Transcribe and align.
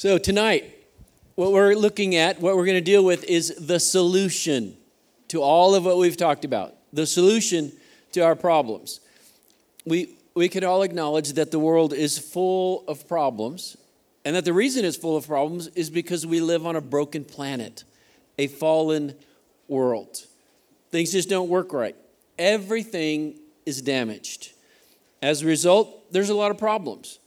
So, 0.00 0.16
tonight, 0.16 0.78
what 1.34 1.52
we're 1.52 1.74
looking 1.74 2.14
at, 2.14 2.40
what 2.40 2.56
we're 2.56 2.64
going 2.64 2.78
to 2.78 2.80
deal 2.80 3.04
with 3.04 3.22
is 3.24 3.54
the 3.58 3.78
solution 3.78 4.74
to 5.28 5.42
all 5.42 5.74
of 5.74 5.84
what 5.84 5.98
we've 5.98 6.16
talked 6.16 6.46
about, 6.46 6.74
the 6.90 7.04
solution 7.04 7.70
to 8.12 8.20
our 8.20 8.34
problems. 8.34 9.00
We, 9.84 10.16
we 10.34 10.48
could 10.48 10.64
all 10.64 10.84
acknowledge 10.84 11.34
that 11.34 11.50
the 11.50 11.58
world 11.58 11.92
is 11.92 12.18
full 12.18 12.82
of 12.88 13.06
problems, 13.06 13.76
and 14.24 14.34
that 14.36 14.46
the 14.46 14.54
reason 14.54 14.86
it's 14.86 14.96
full 14.96 15.18
of 15.18 15.26
problems 15.26 15.66
is 15.66 15.90
because 15.90 16.26
we 16.26 16.40
live 16.40 16.64
on 16.64 16.76
a 16.76 16.80
broken 16.80 17.22
planet, 17.22 17.84
a 18.38 18.46
fallen 18.46 19.14
world. 19.68 20.24
Things 20.90 21.12
just 21.12 21.28
don't 21.28 21.50
work 21.50 21.74
right. 21.74 21.94
Everything 22.38 23.38
is 23.66 23.82
damaged. 23.82 24.52
As 25.20 25.42
a 25.42 25.46
result, 25.46 26.10
there's 26.10 26.30
a 26.30 26.34
lot 26.34 26.50
of 26.50 26.56
problems. 26.56 27.18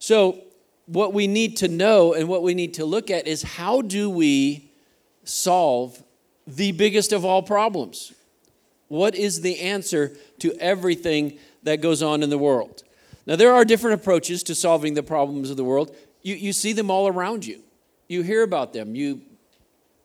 So, 0.00 0.42
what 0.86 1.12
we 1.12 1.26
need 1.26 1.56
to 1.58 1.68
know 1.68 2.14
and 2.14 2.28
what 2.28 2.42
we 2.42 2.54
need 2.54 2.74
to 2.74 2.84
look 2.84 3.10
at 3.10 3.26
is 3.26 3.42
how 3.42 3.82
do 3.82 4.08
we 4.08 4.70
solve 5.24 6.02
the 6.46 6.72
biggest 6.72 7.12
of 7.12 7.24
all 7.24 7.42
problems? 7.42 8.12
What 8.88 9.16
is 9.16 9.40
the 9.40 9.60
answer 9.60 10.16
to 10.38 10.54
everything 10.60 11.38
that 11.64 11.80
goes 11.80 12.02
on 12.02 12.22
in 12.22 12.30
the 12.30 12.38
world? 12.38 12.84
Now, 13.26 13.34
there 13.34 13.52
are 13.52 13.64
different 13.64 14.00
approaches 14.00 14.44
to 14.44 14.54
solving 14.54 14.94
the 14.94 15.02
problems 15.02 15.50
of 15.50 15.56
the 15.56 15.64
world. 15.64 15.94
You, 16.22 16.36
you 16.36 16.52
see 16.52 16.72
them 16.72 16.90
all 16.90 17.08
around 17.08 17.44
you, 17.44 17.60
you 18.08 18.22
hear 18.22 18.44
about 18.44 18.72
them, 18.72 18.94
you 18.94 19.22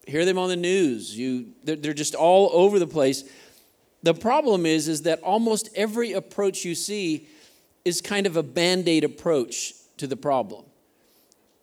hear 0.07 0.25
them 0.25 0.39
on 0.39 0.49
the 0.49 0.55
news, 0.55 1.15
you, 1.15 1.49
they're, 1.63 1.75
they're 1.75 1.93
just 1.93 2.15
all 2.15 2.49
over 2.51 2.79
the 2.79 2.87
place. 2.87 3.23
The 4.01 4.15
problem 4.15 4.65
is, 4.65 4.87
is 4.87 5.03
that 5.03 5.21
almost 5.21 5.69
every 5.75 6.13
approach 6.13 6.65
you 6.65 6.73
see 6.73 7.27
is 7.85 8.01
kind 8.01 8.25
of 8.25 8.35
a 8.35 8.41
band 8.41 8.87
aid 8.87 9.03
approach 9.03 9.75
to 9.97 10.07
the 10.07 10.17
problem 10.17 10.65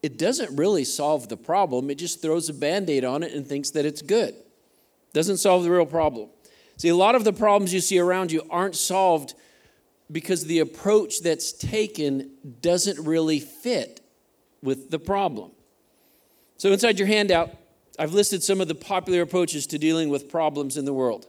it 0.03 0.19
doesn't 0.19 0.57
really 0.57 0.85
solve 0.85 1.29
the 1.29 1.37
problem. 1.37 1.91
It 1.91 1.97
just 1.97 2.23
throws 2.23 2.49
a 2.49 2.55
band 2.55 2.89
aid 2.89 3.05
on 3.05 3.23
it 3.23 3.33
and 3.33 3.47
thinks 3.47 3.71
that 3.71 3.85
it's 3.85 4.03
good. 4.03 4.35
Doesn't 5.13 5.39
solve 5.39 5.65
the 5.65 5.71
real 5.71 5.87
problem. 5.87 6.29
See, 6.77 6.89
a 6.89 6.97
lot 6.97 7.15
of 7.15 7.25
the 7.25 7.33
problems 7.33 7.75
you 7.75 7.81
see 7.81 7.99
around 7.99 8.31
you 8.31 8.43
aren't 8.51 8.77
solved 8.77 9.35
because 10.11 10.45
the 10.45 10.61
approach 10.61 11.21
that's 11.21 11.53
taken 11.53 12.31
doesn't 12.61 13.05
really 13.05 13.41
fit 13.41 14.01
with 14.63 14.91
the 14.91 14.99
problem. 14.99 15.51
So, 16.57 16.73
inside 16.73 16.99
your 16.99 17.09
handout, 17.09 17.51
I've 17.99 18.13
listed 18.13 18.43
some 18.43 18.61
of 18.61 18.69
the 18.69 18.75
popular 18.75 19.23
approaches 19.23 19.67
to 19.69 19.79
dealing 19.79 20.09
with 20.09 20.31
problems 20.31 20.77
in 20.77 20.85
the 20.85 20.93
world. 20.93 21.27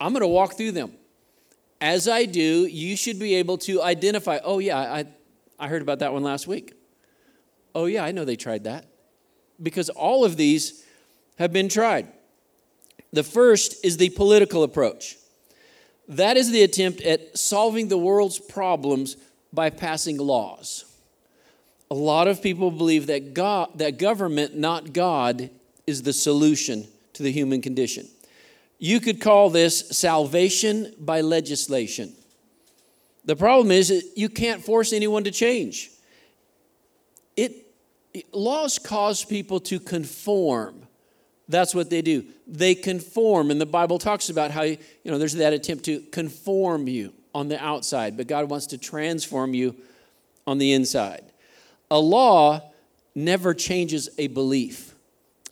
I'm 0.00 0.12
going 0.12 0.22
to 0.22 0.28
walk 0.28 0.56
through 0.56 0.72
them. 0.72 0.92
As 1.80 2.08
I 2.08 2.24
do, 2.24 2.66
you 2.66 2.96
should 2.96 3.18
be 3.18 3.36
able 3.36 3.58
to 3.58 3.82
identify 3.82 4.38
oh, 4.44 4.58
yeah, 4.58 4.78
I, 4.78 5.04
I 5.58 5.68
heard 5.68 5.82
about 5.82 6.00
that 6.00 6.12
one 6.12 6.22
last 6.22 6.46
week. 6.46 6.72
Oh, 7.74 7.86
yeah, 7.86 8.04
I 8.04 8.12
know 8.12 8.24
they 8.24 8.36
tried 8.36 8.64
that. 8.64 8.86
Because 9.62 9.88
all 9.88 10.24
of 10.24 10.36
these 10.36 10.84
have 11.38 11.52
been 11.52 11.68
tried. 11.68 12.06
The 13.12 13.22
first 13.22 13.84
is 13.84 13.96
the 13.96 14.10
political 14.10 14.62
approach. 14.62 15.16
That 16.08 16.36
is 16.36 16.50
the 16.50 16.62
attempt 16.62 17.00
at 17.02 17.38
solving 17.38 17.88
the 17.88 17.98
world's 17.98 18.38
problems 18.38 19.16
by 19.52 19.70
passing 19.70 20.18
laws. 20.18 20.84
A 21.90 21.94
lot 21.94 22.28
of 22.28 22.42
people 22.42 22.70
believe 22.70 23.06
that 23.06 23.34
God, 23.34 23.70
that 23.78 23.98
government, 23.98 24.56
not 24.56 24.92
God, 24.92 25.50
is 25.86 26.02
the 26.02 26.12
solution 26.12 26.86
to 27.14 27.22
the 27.22 27.30
human 27.30 27.62
condition. 27.62 28.08
You 28.78 29.00
could 29.00 29.20
call 29.20 29.50
this 29.50 29.88
salvation 29.90 30.94
by 30.98 31.20
legislation. 31.20 32.14
The 33.24 33.36
problem 33.36 33.70
is 33.70 34.12
you 34.16 34.28
can't 34.28 34.62
force 34.62 34.92
anyone 34.92 35.24
to 35.24 35.30
change. 35.30 35.90
It 37.36 37.63
laws 38.32 38.78
cause 38.78 39.24
people 39.24 39.60
to 39.60 39.80
conform. 39.80 40.86
That's 41.48 41.74
what 41.74 41.90
they 41.90 42.02
do. 42.02 42.24
They 42.46 42.74
conform. 42.74 43.50
And 43.50 43.60
the 43.60 43.66
Bible 43.66 43.98
talks 43.98 44.30
about 44.30 44.50
how, 44.50 44.62
you 44.62 44.78
know, 45.04 45.18
there's 45.18 45.34
that 45.34 45.52
attempt 45.52 45.84
to 45.84 46.00
conform 46.00 46.88
you 46.88 47.12
on 47.34 47.48
the 47.48 47.62
outside, 47.62 48.16
but 48.16 48.26
God 48.26 48.48
wants 48.48 48.66
to 48.68 48.78
transform 48.78 49.54
you 49.54 49.74
on 50.46 50.58
the 50.58 50.72
inside. 50.72 51.24
A 51.90 51.98
law 51.98 52.62
never 53.14 53.52
changes 53.54 54.08
a 54.18 54.28
belief, 54.28 54.94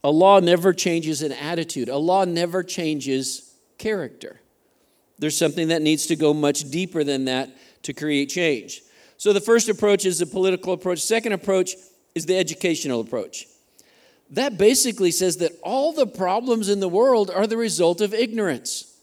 a 0.02 0.10
law 0.10 0.40
never 0.40 0.72
changes 0.72 1.22
an 1.22 1.32
attitude, 1.32 1.88
a 1.88 1.96
law 1.96 2.24
never 2.24 2.62
changes 2.62 3.52
character. 3.78 4.40
There's 5.18 5.36
something 5.36 5.68
that 5.68 5.82
needs 5.82 6.06
to 6.06 6.16
go 6.16 6.32
much 6.34 6.70
deeper 6.70 7.04
than 7.04 7.26
that 7.26 7.50
to 7.82 7.92
create 7.92 8.28
change. 8.28 8.82
So 9.18 9.32
the 9.32 9.40
first 9.40 9.68
approach 9.68 10.04
is 10.04 10.18
the 10.18 10.26
political 10.26 10.72
approach. 10.72 11.00
Second 11.00 11.32
approach 11.32 11.74
is 12.14 12.26
the 12.26 12.38
educational 12.38 13.00
approach. 13.00 13.46
That 14.30 14.56
basically 14.56 15.10
says 15.10 15.38
that 15.38 15.52
all 15.62 15.92
the 15.92 16.06
problems 16.06 16.68
in 16.68 16.80
the 16.80 16.88
world 16.88 17.30
are 17.30 17.46
the 17.46 17.56
result 17.56 18.00
of 18.00 18.14
ignorance. 18.14 18.96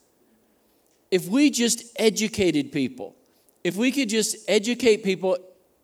If 1.11 1.27
we 1.27 1.49
just 1.49 1.83
educated 1.97 2.71
people, 2.71 3.15
if 3.63 3.75
we 3.75 3.91
could 3.91 4.09
just 4.09 4.37
educate 4.47 5.03
people 5.03 5.37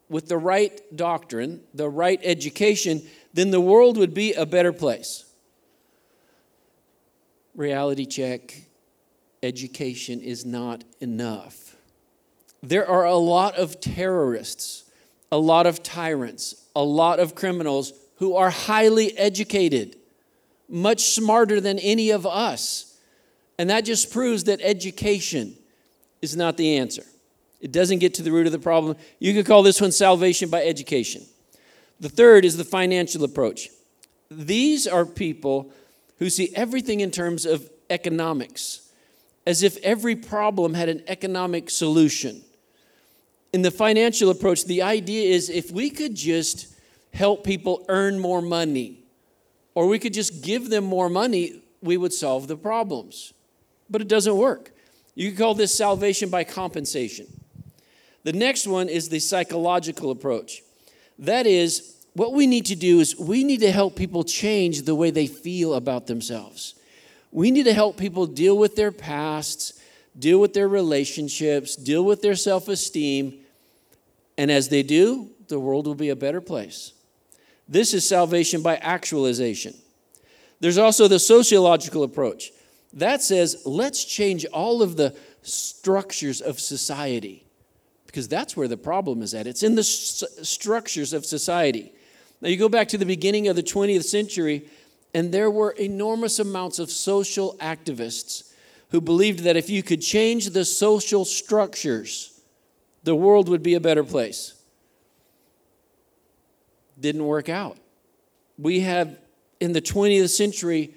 with 0.10 0.28
the 0.28 0.38
right 0.38 0.82
doctrine, 0.96 1.62
the 1.74 1.90
right 1.90 2.20
education, 2.24 3.02
then 3.34 3.52
the 3.52 3.62
world 3.62 3.98
would 3.98 4.14
be 4.14 4.34
a 4.34 4.46
better 4.46 4.74
place. 4.74 5.26
Reality 7.56 8.06
check 8.06 8.64
education 9.44 10.22
is 10.22 10.46
not 10.46 10.84
enough. 11.00 11.76
There 12.64 12.88
are 12.88 13.06
a 13.06 13.16
lot 13.16 13.56
of 13.56 13.80
terrorists, 13.80 14.85
a 15.32 15.38
lot 15.38 15.66
of 15.66 15.84
tyrants, 15.84 16.56
a 16.76 16.84
lot 16.84 17.20
of 17.20 17.36
criminals 17.36 17.94
who 18.18 18.36
are 18.36 18.50
highly 18.50 19.18
educated, 19.18 19.98
much 20.70 21.02
smarter 21.14 21.60
than 21.60 21.80
any 21.80 22.12
of 22.12 22.26
us. 22.26 22.98
And 23.58 23.70
that 23.70 23.86
just 23.86 24.12
proves 24.12 24.46
that 24.46 24.62
education 24.62 25.56
is 26.22 26.36
not 26.36 26.58
the 26.58 26.78
answer. 26.78 27.04
It 27.62 27.72
doesn't 27.72 28.00
get 28.00 28.14
to 28.16 28.24
the 28.24 28.32
root 28.32 28.46
of 28.46 28.52
the 28.52 28.60
problem. 28.60 28.96
You 29.20 29.34
could 29.34 29.46
call 29.46 29.64
this 29.64 29.82
one 29.82 29.92
salvation 29.92 30.50
by 30.50 30.64
education. 30.64 31.24
The 32.00 32.10
third 32.10 32.46
is 32.46 32.58
the 32.58 32.64
financial 32.64 33.24
approach. 33.24 33.70
These 34.30 34.86
are 34.88 35.06
people 35.06 35.72
who 36.20 36.30
see 36.30 36.50
everything 36.56 37.00
in 37.00 37.12
terms 37.12 37.46
of 37.46 37.70
economics, 37.90 38.90
as 39.46 39.64
if 39.64 39.78
every 39.78 40.16
problem 40.16 40.74
had 40.74 40.90
an 40.90 41.04
economic 41.08 41.70
solution 41.70 42.45
in 43.56 43.62
the 43.62 43.72
financial 43.72 44.32
approach, 44.32 44.66
the 44.66 44.82
idea 44.82 45.34
is 45.34 45.50
if 45.50 45.72
we 45.72 45.90
could 45.90 46.14
just 46.14 46.76
help 47.14 47.46
people 47.46 47.86
earn 47.88 48.20
more 48.20 48.42
money, 48.42 49.00
or 49.76 49.88
we 49.88 49.98
could 49.98 50.14
just 50.14 50.44
give 50.44 50.70
them 50.70 50.84
more 50.84 51.08
money, 51.08 51.62
we 51.82 51.96
would 51.96 52.12
solve 52.12 52.50
the 52.50 52.58
problems. 52.58 53.34
But 53.90 54.02
it 54.02 54.10
doesn't 54.10 54.36
work. 54.36 54.72
You 55.16 55.30
could 55.30 55.40
call 55.40 55.54
this 55.54 55.74
salvation 55.74 56.28
by 56.28 56.44
compensation. 56.44 57.28
The 58.24 58.34
next 58.34 58.68
one 58.68 58.90
is 58.90 59.08
the 59.08 59.20
psychological 59.20 60.12
approach. 60.12 60.62
That 61.18 61.48
is, 61.48 61.96
what 62.12 62.34
we 62.34 62.48
need 62.48 62.66
to 62.66 62.76
do 62.76 63.00
is 63.00 63.18
we 63.18 63.46
need 63.46 63.62
to 63.62 63.72
help 63.72 63.96
people 63.96 64.26
change 64.26 64.82
the 64.82 64.96
way 64.96 65.12
they 65.12 65.28
feel 65.28 65.76
about 65.76 66.08
themselves. 66.08 66.76
We 67.32 67.52
need 67.52 67.64
to 67.64 67.74
help 67.74 67.96
people 67.96 68.26
deal 68.26 68.58
with 68.58 68.76
their 68.76 68.92
pasts, 68.92 69.80
deal 70.20 70.42
with 70.42 70.54
their 70.54 70.68
relationships, 70.68 71.78
deal 71.78 72.04
with 72.04 72.22
their 72.22 72.36
self 72.36 72.68
esteem, 72.68 73.45
and 74.38 74.52
as 74.52 74.70
they 74.70 74.84
do, 74.84 75.30
the 75.48 75.60
world 75.60 75.88
will 75.88 75.96
be 75.96 76.10
a 76.10 76.16
better 76.16 76.42
place. 76.42 76.94
This 77.68 77.94
is 77.94 78.08
salvation 78.08 78.62
by 78.62 78.78
actualization. 78.78 79.76
There's 80.60 80.78
also 80.78 81.08
the 81.08 81.20
sociological 81.20 82.04
approach. 82.04 82.52
That 82.94 83.22
says, 83.22 83.64
let's 83.66 84.06
change 84.06 84.46
all 84.46 84.82
of 84.82 84.96
the 84.98 85.16
structures 85.42 86.42
of 86.42 86.60
society 86.60 87.46
because 88.16 88.30
that's 88.30 88.56
where 88.56 88.70
the 88.70 88.78
problem 88.78 89.22
is 89.22 89.34
at. 89.34 89.46
It's 89.46 89.62
in 89.62 89.76
the 89.76 89.84
st- 89.84 90.46
structures 90.46 91.12
of 91.12 91.26
society. 91.26 91.92
Now, 92.40 92.48
you 92.48 92.56
go 92.56 92.70
back 92.70 92.88
to 92.90 92.98
the 92.98 93.06
beginning 93.06 93.50
of 93.50 93.58
the 93.58 93.64
20th 93.64 94.06
century, 94.06 94.70
and 95.14 95.34
there 95.34 95.52
were 95.52 95.72
enormous 95.72 96.40
amounts 96.40 96.80
of 96.80 96.90
social 96.90 97.58
activists 97.60 98.54
who 98.92 99.02
believed 99.02 99.40
that 99.40 99.58
if 99.58 99.70
you 99.70 99.84
could 99.84 100.02
change 100.02 100.52
the 100.52 100.64
social 100.64 101.26
structures, 101.26 102.35
the 103.06 103.16
world 103.16 103.48
would 103.50 103.64
be 103.64 103.76
a 103.76 103.80
better 103.80 104.04
place. 104.04 104.56
Didn't 107.00 107.26
work 107.26 107.50
out. 107.50 107.78
We 108.58 108.82
have, 108.82 109.18
in 109.60 109.74
the 109.74 109.82
20th 109.82 110.30
century, 110.30 110.94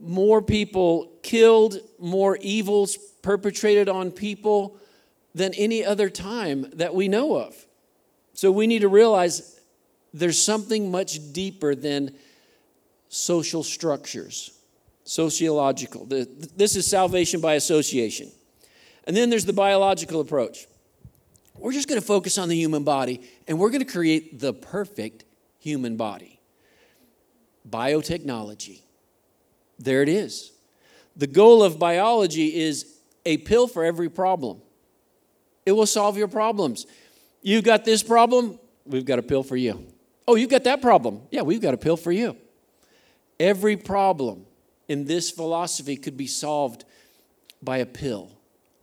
more 0.00 0.42
people 0.42 1.12
killed, 1.22 1.78
more 1.98 2.36
evils 2.40 2.96
perpetrated 3.22 3.88
on 3.88 4.10
people 4.10 4.78
than 5.34 5.54
any 5.54 5.84
other 5.84 6.10
time 6.10 6.66
that 6.74 6.94
we 6.94 7.06
know 7.06 7.36
of. 7.36 7.54
So 8.32 8.50
we 8.50 8.66
need 8.66 8.80
to 8.80 8.88
realize 8.88 9.60
there's 10.12 10.40
something 10.40 10.90
much 10.90 11.32
deeper 11.32 11.74
than 11.74 12.16
social 13.08 13.62
structures, 13.62 14.58
sociological. 15.04 16.04
This 16.06 16.74
is 16.74 16.86
salvation 16.86 17.40
by 17.40 17.54
association. 17.54 18.30
And 19.04 19.16
then 19.16 19.30
there's 19.30 19.44
the 19.44 19.52
biological 19.52 20.20
approach. 20.20 20.66
We're 21.58 21.72
just 21.72 21.88
going 21.88 22.00
to 22.00 22.06
focus 22.06 22.38
on 22.38 22.48
the 22.48 22.56
human 22.56 22.84
body 22.84 23.20
and 23.46 23.58
we're 23.58 23.70
going 23.70 23.84
to 23.84 23.92
create 23.92 24.38
the 24.38 24.52
perfect 24.52 25.24
human 25.58 25.96
body. 25.96 26.40
biotechnology. 27.68 28.80
There 29.78 30.02
it 30.02 30.08
is. 30.08 30.52
The 31.16 31.26
goal 31.26 31.62
of 31.62 31.78
biology 31.78 32.56
is 32.56 32.98
a 33.26 33.38
pill 33.38 33.66
for 33.66 33.84
every 33.84 34.08
problem. 34.08 34.62
It 35.66 35.72
will 35.72 35.86
solve 35.86 36.16
your 36.16 36.28
problems. 36.28 36.86
You've 37.42 37.64
got 37.64 37.84
this 37.84 38.02
problem, 38.02 38.58
we've 38.86 39.04
got 39.04 39.18
a 39.18 39.22
pill 39.22 39.42
for 39.42 39.56
you. 39.56 39.86
Oh, 40.26 40.34
you've 40.34 40.50
got 40.50 40.64
that 40.64 40.80
problem. 40.80 41.22
Yeah, 41.30 41.42
we've 41.42 41.60
got 41.60 41.74
a 41.74 41.78
pill 41.78 41.96
for 41.96 42.12
you. 42.12 42.36
Every 43.38 43.76
problem 43.76 44.46
in 44.88 45.04
this 45.04 45.30
philosophy 45.30 45.96
could 45.96 46.16
be 46.16 46.26
solved 46.26 46.84
by 47.62 47.78
a 47.78 47.86
pill 47.86 48.30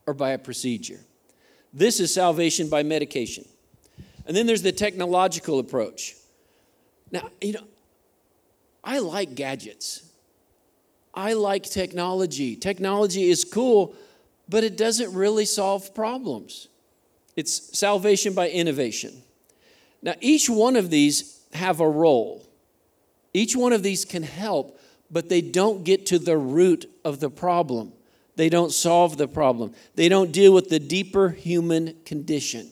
or 0.06 0.14
by 0.14 0.30
a 0.30 0.38
procedure. 0.38 1.00
This 1.72 2.00
is 2.00 2.12
salvation 2.12 2.68
by 2.68 2.82
medication. 2.82 3.44
And 4.26 4.36
then 4.36 4.46
there's 4.46 4.62
the 4.62 4.72
technological 4.72 5.58
approach. 5.58 6.14
Now, 7.12 7.30
you 7.40 7.52
know, 7.52 7.64
I 8.82 8.98
like 8.98 9.34
gadgets. 9.34 10.02
I 11.14 11.32
like 11.32 11.62
technology. 11.64 12.56
Technology 12.56 13.28
is 13.28 13.44
cool, 13.44 13.94
but 14.48 14.64
it 14.64 14.76
doesn't 14.76 15.12
really 15.12 15.44
solve 15.44 15.94
problems. 15.94 16.68
It's 17.36 17.78
salvation 17.78 18.34
by 18.34 18.48
innovation. 18.50 19.22
Now, 20.02 20.14
each 20.20 20.48
one 20.48 20.76
of 20.76 20.90
these 20.90 21.40
have 21.52 21.80
a 21.80 21.88
role. 21.88 22.46
Each 23.32 23.56
one 23.56 23.72
of 23.72 23.82
these 23.82 24.04
can 24.04 24.22
help, 24.22 24.78
but 25.10 25.28
they 25.28 25.40
don't 25.40 25.84
get 25.84 26.06
to 26.06 26.18
the 26.18 26.36
root 26.36 26.90
of 27.04 27.20
the 27.20 27.30
problem. 27.30 27.92
They 28.36 28.48
don't 28.48 28.72
solve 28.72 29.16
the 29.16 29.28
problem. 29.28 29.72
They 29.94 30.08
don't 30.08 30.30
deal 30.30 30.52
with 30.52 30.68
the 30.68 30.78
deeper 30.78 31.30
human 31.30 31.96
condition. 32.04 32.70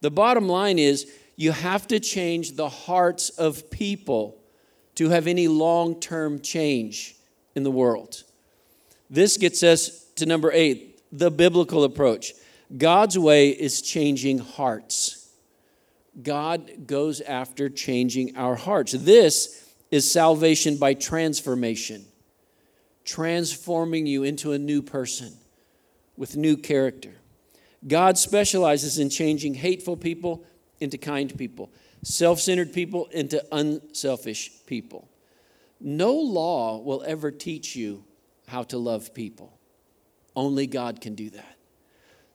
The 0.00 0.10
bottom 0.10 0.48
line 0.48 0.78
is 0.78 1.10
you 1.36 1.52
have 1.52 1.88
to 1.88 1.98
change 1.98 2.52
the 2.52 2.68
hearts 2.68 3.30
of 3.30 3.70
people 3.70 4.38
to 4.96 5.08
have 5.08 5.26
any 5.26 5.48
long 5.48 5.98
term 6.00 6.40
change 6.40 7.16
in 7.54 7.62
the 7.62 7.70
world. 7.70 8.22
This 9.10 9.36
gets 9.36 9.62
us 9.62 10.04
to 10.16 10.26
number 10.26 10.52
eight 10.52 11.00
the 11.10 11.30
biblical 11.30 11.84
approach. 11.84 12.32
God's 12.76 13.18
way 13.18 13.50
is 13.50 13.82
changing 13.82 14.38
hearts. 14.38 15.28
God 16.22 16.86
goes 16.86 17.20
after 17.20 17.68
changing 17.68 18.36
our 18.36 18.54
hearts. 18.54 18.92
This 18.92 19.72
is 19.90 20.10
salvation 20.10 20.76
by 20.76 20.94
transformation, 20.94 22.04
transforming 23.04 24.06
you 24.06 24.22
into 24.22 24.52
a 24.52 24.58
new 24.58 24.82
person 24.82 25.32
with 26.16 26.36
new 26.36 26.56
character. 26.56 27.12
God 27.86 28.16
specializes 28.16 28.98
in 28.98 29.10
changing 29.10 29.54
hateful 29.54 29.96
people 29.96 30.44
into 30.80 30.98
kind 30.98 31.36
people, 31.36 31.70
self 32.02 32.40
centered 32.40 32.72
people 32.72 33.06
into 33.06 33.44
unselfish 33.52 34.50
people. 34.66 35.08
No 35.80 36.14
law 36.14 36.78
will 36.78 37.02
ever 37.06 37.30
teach 37.30 37.76
you 37.76 38.04
how 38.46 38.62
to 38.64 38.78
love 38.78 39.14
people. 39.14 39.58
Only 40.34 40.66
God 40.66 41.00
can 41.00 41.14
do 41.14 41.30
that. 41.30 41.56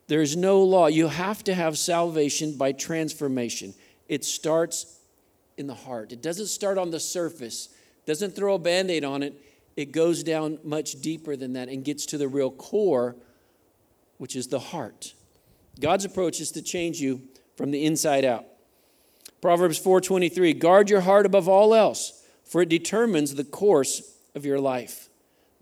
There's 0.08 0.36
no 0.36 0.64
law. 0.64 0.88
You 0.88 1.08
have 1.08 1.44
to 1.46 1.54
have 1.54 1.78
salvation 1.78 2.58
by 2.58 2.72
transformation. 2.72 3.74
It 4.08 4.26
starts 4.26 5.00
in 5.58 5.68
the 5.68 5.76
heart. 5.76 6.12
It 6.12 6.22
doesn't 6.22 6.48
start 6.48 6.78
on 6.78 6.90
the 6.90 7.00
surface, 7.00 7.70
doesn't 8.06 8.36
throw 8.36 8.56
a 8.56 8.60
band 8.60 8.90
aid 8.90 9.04
on 9.04 9.22
it. 9.22 9.40
It 9.80 9.94
goes 9.94 10.24
down 10.24 10.60
much 10.62 11.00
deeper 11.00 11.38
than 11.38 11.54
that 11.54 11.70
and 11.70 11.86
gets 11.86 12.06
to 12.08 12.18
the 12.18 12.28
real 12.28 12.52
core, 12.52 13.16
which 14.18 14.36
is 14.36 14.50
the 14.50 14.60
heart. 14.60 15.14
God's 15.80 16.04
approach 16.04 16.42
is 16.42 16.52
to 16.52 16.62
change 16.62 17.00
you 17.00 17.22
from 17.56 17.72
the 17.72 17.86
inside 17.86 18.26
out. 18.26 18.44
Proverbs 19.40 19.80
4:23 19.80 20.54
Guard 20.60 20.90
your 20.90 21.00
heart 21.00 21.26
above 21.26 21.48
all 21.48 21.74
else, 21.74 22.26
for 22.44 22.62
it 22.62 22.68
determines 22.68 23.36
the 23.36 23.46
course 23.46 24.18
of 24.36 24.46
your 24.46 24.60
life. 24.60 25.10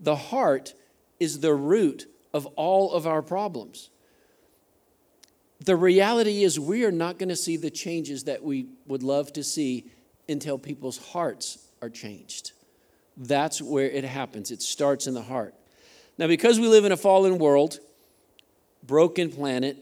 The 0.00 0.16
heart 0.16 0.74
is 1.20 1.38
the 1.38 1.54
root 1.54 2.10
of 2.34 2.44
all 2.56 2.90
of 2.94 3.06
our 3.06 3.22
problems. 3.22 3.88
The 5.60 5.76
reality 5.76 6.42
is 6.42 6.58
we 6.58 6.84
are 6.84 6.90
not 6.90 7.20
going 7.20 7.28
to 7.28 7.36
see 7.36 7.56
the 7.56 7.70
changes 7.70 8.24
that 8.24 8.42
we 8.42 8.66
would 8.84 9.04
love 9.04 9.32
to 9.34 9.44
see 9.44 9.92
until 10.28 10.58
people's 10.58 10.98
hearts 10.98 11.68
are 11.80 11.88
changed. 11.88 12.50
That's 13.18 13.60
where 13.60 13.90
it 13.90 14.04
happens. 14.04 14.52
It 14.52 14.62
starts 14.62 15.08
in 15.08 15.14
the 15.14 15.22
heart. 15.22 15.54
Now, 16.18 16.28
because 16.28 16.60
we 16.60 16.68
live 16.68 16.84
in 16.84 16.92
a 16.92 16.96
fallen 16.96 17.38
world, 17.38 17.80
broken 18.84 19.30
planet, 19.30 19.76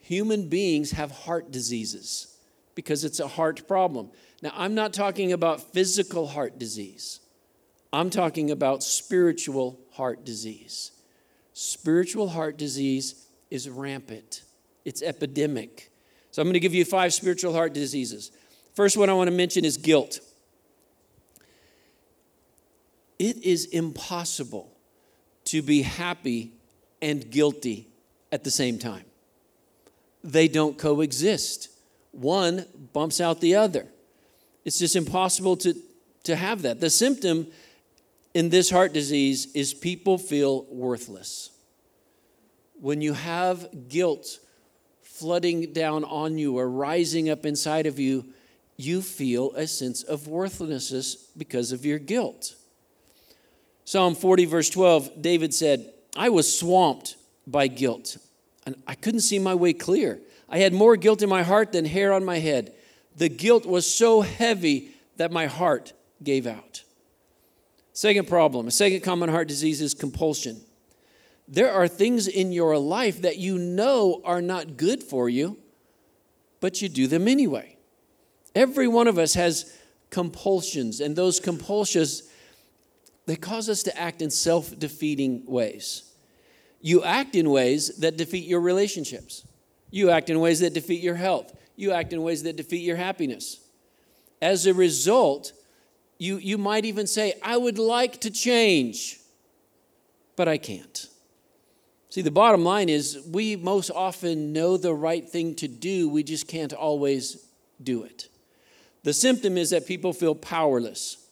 human 0.00 0.48
beings 0.48 0.92
have 0.92 1.10
heart 1.10 1.50
diseases 1.50 2.36
because 2.76 3.04
it's 3.04 3.18
a 3.18 3.26
heart 3.26 3.66
problem. 3.66 4.10
Now, 4.42 4.52
I'm 4.54 4.76
not 4.76 4.92
talking 4.92 5.32
about 5.32 5.72
physical 5.72 6.28
heart 6.28 6.58
disease, 6.58 7.20
I'm 7.92 8.10
talking 8.10 8.50
about 8.50 8.82
spiritual 8.82 9.80
heart 9.92 10.24
disease. 10.24 10.92
Spiritual 11.54 12.28
heart 12.28 12.56
disease 12.56 13.26
is 13.50 13.68
rampant, 13.68 14.42
it's 14.84 15.02
epidemic. 15.02 15.90
So, 16.30 16.42
I'm 16.42 16.46
going 16.46 16.54
to 16.54 16.60
give 16.60 16.74
you 16.74 16.84
five 16.84 17.12
spiritual 17.12 17.52
heart 17.52 17.72
diseases. 17.72 18.30
First 18.74 18.96
one 18.96 19.10
I 19.10 19.14
want 19.14 19.26
to 19.26 19.36
mention 19.36 19.64
is 19.64 19.76
guilt. 19.76 20.20
It 23.18 23.44
is 23.44 23.66
impossible 23.66 24.76
to 25.44 25.62
be 25.62 25.82
happy 25.82 26.52
and 27.02 27.30
guilty 27.30 27.88
at 28.30 28.44
the 28.44 28.50
same 28.50 28.78
time 28.78 29.04
they 30.24 30.48
don't 30.48 30.76
coexist. 30.76 31.70
One 32.12 32.66
bumps 32.92 33.20
out 33.20 33.40
the 33.40 33.56
other. 33.56 33.86
It's 34.64 34.78
just 34.78 34.96
impossible 34.96 35.56
to, 35.58 35.74
to 36.24 36.36
have 36.36 36.62
that. 36.62 36.80
The 36.80 36.90
symptom 36.90 37.46
in 38.34 38.50
this 38.50 38.70
heart 38.70 38.92
disease 38.92 39.48
is 39.54 39.72
people 39.72 40.18
feel 40.18 40.64
worthless. 40.64 41.50
When 42.80 43.00
you 43.00 43.12
have 43.12 43.88
guilt 43.88 44.38
flooding 45.02 45.72
down 45.72 46.04
on 46.04 46.38
you 46.38 46.58
or 46.58 46.68
rising 46.68 47.30
up 47.30 47.46
inside 47.46 47.86
of 47.86 47.98
you, 47.98 48.26
you 48.76 49.02
feel 49.02 49.52
a 49.54 49.66
sense 49.66 50.02
of 50.02 50.28
worthlessness 50.28 51.16
because 51.36 51.72
of 51.72 51.84
your 51.84 51.98
guilt. 51.98 52.54
Psalm 53.88 54.14
40, 54.14 54.44
verse 54.44 54.68
12, 54.68 55.22
David 55.22 55.54
said, 55.54 55.90
I 56.14 56.28
was 56.28 56.58
swamped 56.58 57.16
by 57.46 57.68
guilt 57.68 58.18
and 58.66 58.76
I 58.86 58.94
couldn't 58.94 59.22
see 59.22 59.38
my 59.38 59.54
way 59.54 59.72
clear. 59.72 60.20
I 60.46 60.58
had 60.58 60.74
more 60.74 60.94
guilt 60.96 61.22
in 61.22 61.30
my 61.30 61.42
heart 61.42 61.72
than 61.72 61.86
hair 61.86 62.12
on 62.12 62.22
my 62.22 62.38
head. 62.38 62.74
The 63.16 63.30
guilt 63.30 63.64
was 63.64 63.90
so 63.90 64.20
heavy 64.20 64.90
that 65.16 65.32
my 65.32 65.46
heart 65.46 65.94
gave 66.22 66.46
out. 66.46 66.84
Second 67.94 68.28
problem, 68.28 68.66
a 68.66 68.70
second 68.70 69.00
common 69.00 69.30
heart 69.30 69.48
disease 69.48 69.80
is 69.80 69.94
compulsion. 69.94 70.60
There 71.48 71.72
are 71.72 71.88
things 71.88 72.28
in 72.28 72.52
your 72.52 72.76
life 72.76 73.22
that 73.22 73.38
you 73.38 73.56
know 73.56 74.20
are 74.22 74.42
not 74.42 74.76
good 74.76 75.02
for 75.02 75.30
you, 75.30 75.56
but 76.60 76.82
you 76.82 76.90
do 76.90 77.06
them 77.06 77.26
anyway. 77.26 77.78
Every 78.54 78.86
one 78.86 79.08
of 79.08 79.16
us 79.16 79.32
has 79.32 79.74
compulsions, 80.10 81.00
and 81.00 81.16
those 81.16 81.40
compulsions 81.40 82.24
they 83.28 83.36
cause 83.36 83.68
us 83.68 83.82
to 83.82 83.94
act 83.98 84.22
in 84.22 84.30
self-defeating 84.30 85.44
ways. 85.46 86.02
You 86.80 87.04
act 87.04 87.34
in 87.34 87.50
ways 87.50 87.98
that 87.98 88.16
defeat 88.16 88.46
your 88.46 88.60
relationships. 88.60 89.46
You 89.90 90.08
act 90.08 90.30
in 90.30 90.40
ways 90.40 90.60
that 90.60 90.72
defeat 90.72 91.02
your 91.02 91.14
health. 91.14 91.54
You 91.76 91.92
act 91.92 92.14
in 92.14 92.22
ways 92.22 92.42
that 92.44 92.56
defeat 92.56 92.80
your 92.80 92.96
happiness. 92.96 93.60
As 94.40 94.64
a 94.64 94.72
result, 94.72 95.52
you, 96.16 96.38
you 96.38 96.56
might 96.56 96.86
even 96.86 97.06
say, 97.06 97.34
I 97.42 97.58
would 97.58 97.78
like 97.78 98.18
to 98.22 98.30
change, 98.30 99.20
but 100.34 100.48
I 100.48 100.56
can't. 100.56 101.06
See, 102.08 102.22
the 102.22 102.30
bottom 102.30 102.64
line 102.64 102.88
is 102.88 103.18
we 103.30 103.56
most 103.56 103.90
often 103.90 104.54
know 104.54 104.78
the 104.78 104.94
right 104.94 105.28
thing 105.28 105.54
to 105.56 105.68
do, 105.68 106.08
we 106.08 106.22
just 106.22 106.48
can't 106.48 106.72
always 106.72 107.46
do 107.82 108.04
it. 108.04 108.28
The 109.02 109.12
symptom 109.12 109.58
is 109.58 109.68
that 109.68 109.86
people 109.86 110.14
feel 110.14 110.34
powerless. 110.34 111.27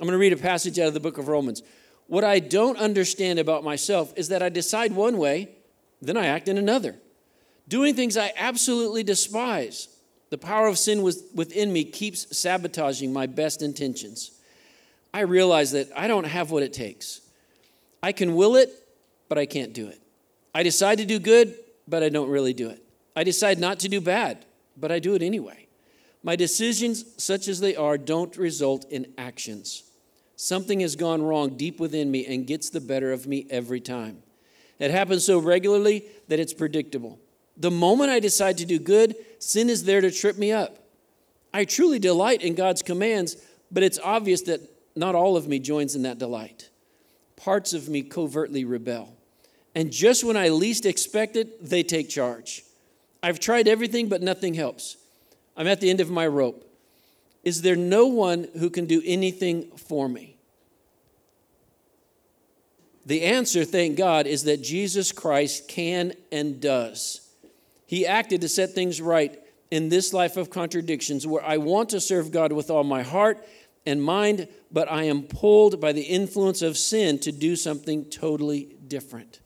I'm 0.00 0.06
going 0.06 0.12
to 0.12 0.18
read 0.18 0.32
a 0.32 0.36
passage 0.38 0.78
out 0.78 0.88
of 0.88 0.94
the 0.94 1.00
book 1.00 1.18
of 1.18 1.28
Romans. 1.28 1.62
What 2.06 2.24
I 2.24 2.38
don't 2.38 2.78
understand 2.78 3.38
about 3.38 3.62
myself 3.62 4.12
is 4.16 4.28
that 4.28 4.42
I 4.42 4.48
decide 4.48 4.92
one 4.92 5.18
way, 5.18 5.50
then 6.00 6.16
I 6.16 6.26
act 6.26 6.48
in 6.48 6.56
another. 6.56 6.96
Doing 7.68 7.94
things 7.94 8.16
I 8.16 8.32
absolutely 8.34 9.02
despise. 9.02 9.88
The 10.30 10.38
power 10.38 10.66
of 10.68 10.78
sin 10.78 11.02
within 11.02 11.72
me 11.72 11.84
keeps 11.84 12.36
sabotaging 12.36 13.12
my 13.12 13.26
best 13.26 13.60
intentions. 13.60 14.30
I 15.12 15.20
realize 15.20 15.72
that 15.72 15.88
I 15.94 16.08
don't 16.08 16.24
have 16.24 16.50
what 16.50 16.62
it 16.62 16.72
takes. 16.72 17.20
I 18.02 18.12
can 18.12 18.34
will 18.34 18.56
it, 18.56 18.70
but 19.28 19.36
I 19.36 19.44
can't 19.44 19.74
do 19.74 19.88
it. 19.88 20.00
I 20.54 20.62
decide 20.62 20.98
to 20.98 21.04
do 21.04 21.18
good, 21.18 21.54
but 21.86 22.02
I 22.02 22.08
don't 22.08 22.30
really 22.30 22.54
do 22.54 22.70
it. 22.70 22.82
I 23.14 23.22
decide 23.22 23.58
not 23.58 23.80
to 23.80 23.88
do 23.88 24.00
bad, 24.00 24.46
but 24.76 24.90
I 24.90 24.98
do 24.98 25.14
it 25.14 25.22
anyway. 25.22 25.66
My 26.22 26.36
decisions, 26.36 27.04
such 27.22 27.48
as 27.48 27.60
they 27.60 27.76
are, 27.76 27.98
don't 27.98 28.36
result 28.36 28.90
in 28.90 29.12
actions. 29.18 29.84
Something 30.42 30.80
has 30.80 30.96
gone 30.96 31.20
wrong 31.20 31.58
deep 31.58 31.78
within 31.78 32.10
me 32.10 32.24
and 32.24 32.46
gets 32.46 32.70
the 32.70 32.80
better 32.80 33.12
of 33.12 33.26
me 33.26 33.46
every 33.50 33.78
time. 33.78 34.22
It 34.78 34.90
happens 34.90 35.26
so 35.26 35.38
regularly 35.38 36.06
that 36.28 36.40
it's 36.40 36.54
predictable. 36.54 37.18
The 37.58 37.70
moment 37.70 38.08
I 38.08 38.20
decide 38.20 38.56
to 38.56 38.64
do 38.64 38.78
good, 38.78 39.16
sin 39.38 39.68
is 39.68 39.84
there 39.84 40.00
to 40.00 40.10
trip 40.10 40.38
me 40.38 40.50
up. 40.50 40.78
I 41.52 41.66
truly 41.66 41.98
delight 41.98 42.40
in 42.40 42.54
God's 42.54 42.80
commands, 42.80 43.36
but 43.70 43.82
it's 43.82 43.98
obvious 44.02 44.40
that 44.44 44.62
not 44.96 45.14
all 45.14 45.36
of 45.36 45.46
me 45.46 45.58
joins 45.58 45.94
in 45.94 46.04
that 46.04 46.16
delight. 46.16 46.70
Parts 47.36 47.74
of 47.74 47.90
me 47.90 48.00
covertly 48.00 48.64
rebel. 48.64 49.14
And 49.74 49.92
just 49.92 50.24
when 50.24 50.38
I 50.38 50.48
least 50.48 50.86
expect 50.86 51.36
it, 51.36 51.62
they 51.62 51.82
take 51.82 52.08
charge. 52.08 52.64
I've 53.22 53.40
tried 53.40 53.68
everything, 53.68 54.08
but 54.08 54.22
nothing 54.22 54.54
helps. 54.54 54.96
I'm 55.54 55.66
at 55.66 55.82
the 55.82 55.90
end 55.90 56.00
of 56.00 56.08
my 56.08 56.26
rope. 56.26 56.64
Is 57.42 57.62
there 57.62 57.76
no 57.76 58.06
one 58.06 58.48
who 58.58 58.70
can 58.70 58.86
do 58.86 59.02
anything 59.04 59.70
for 59.76 60.08
me? 60.08 60.36
The 63.06 63.22
answer, 63.22 63.64
thank 63.64 63.96
God, 63.96 64.26
is 64.26 64.44
that 64.44 64.62
Jesus 64.62 65.10
Christ 65.10 65.68
can 65.68 66.12
and 66.30 66.60
does. 66.60 67.26
He 67.86 68.06
acted 68.06 68.42
to 68.42 68.48
set 68.48 68.70
things 68.70 69.00
right 69.00 69.38
in 69.70 69.88
this 69.88 70.12
life 70.12 70.36
of 70.36 70.50
contradictions 70.50 71.26
where 71.26 71.44
I 71.44 71.56
want 71.56 71.88
to 71.90 72.00
serve 72.00 72.30
God 72.30 72.52
with 72.52 72.70
all 72.70 72.84
my 72.84 73.02
heart 73.02 73.44
and 73.86 74.02
mind, 74.02 74.48
but 74.70 74.90
I 74.90 75.04
am 75.04 75.22
pulled 75.22 75.80
by 75.80 75.92
the 75.92 76.02
influence 76.02 76.62
of 76.62 76.76
sin 76.76 77.18
to 77.20 77.32
do 77.32 77.56
something 77.56 78.04
totally 78.04 78.76
different. 78.86 79.40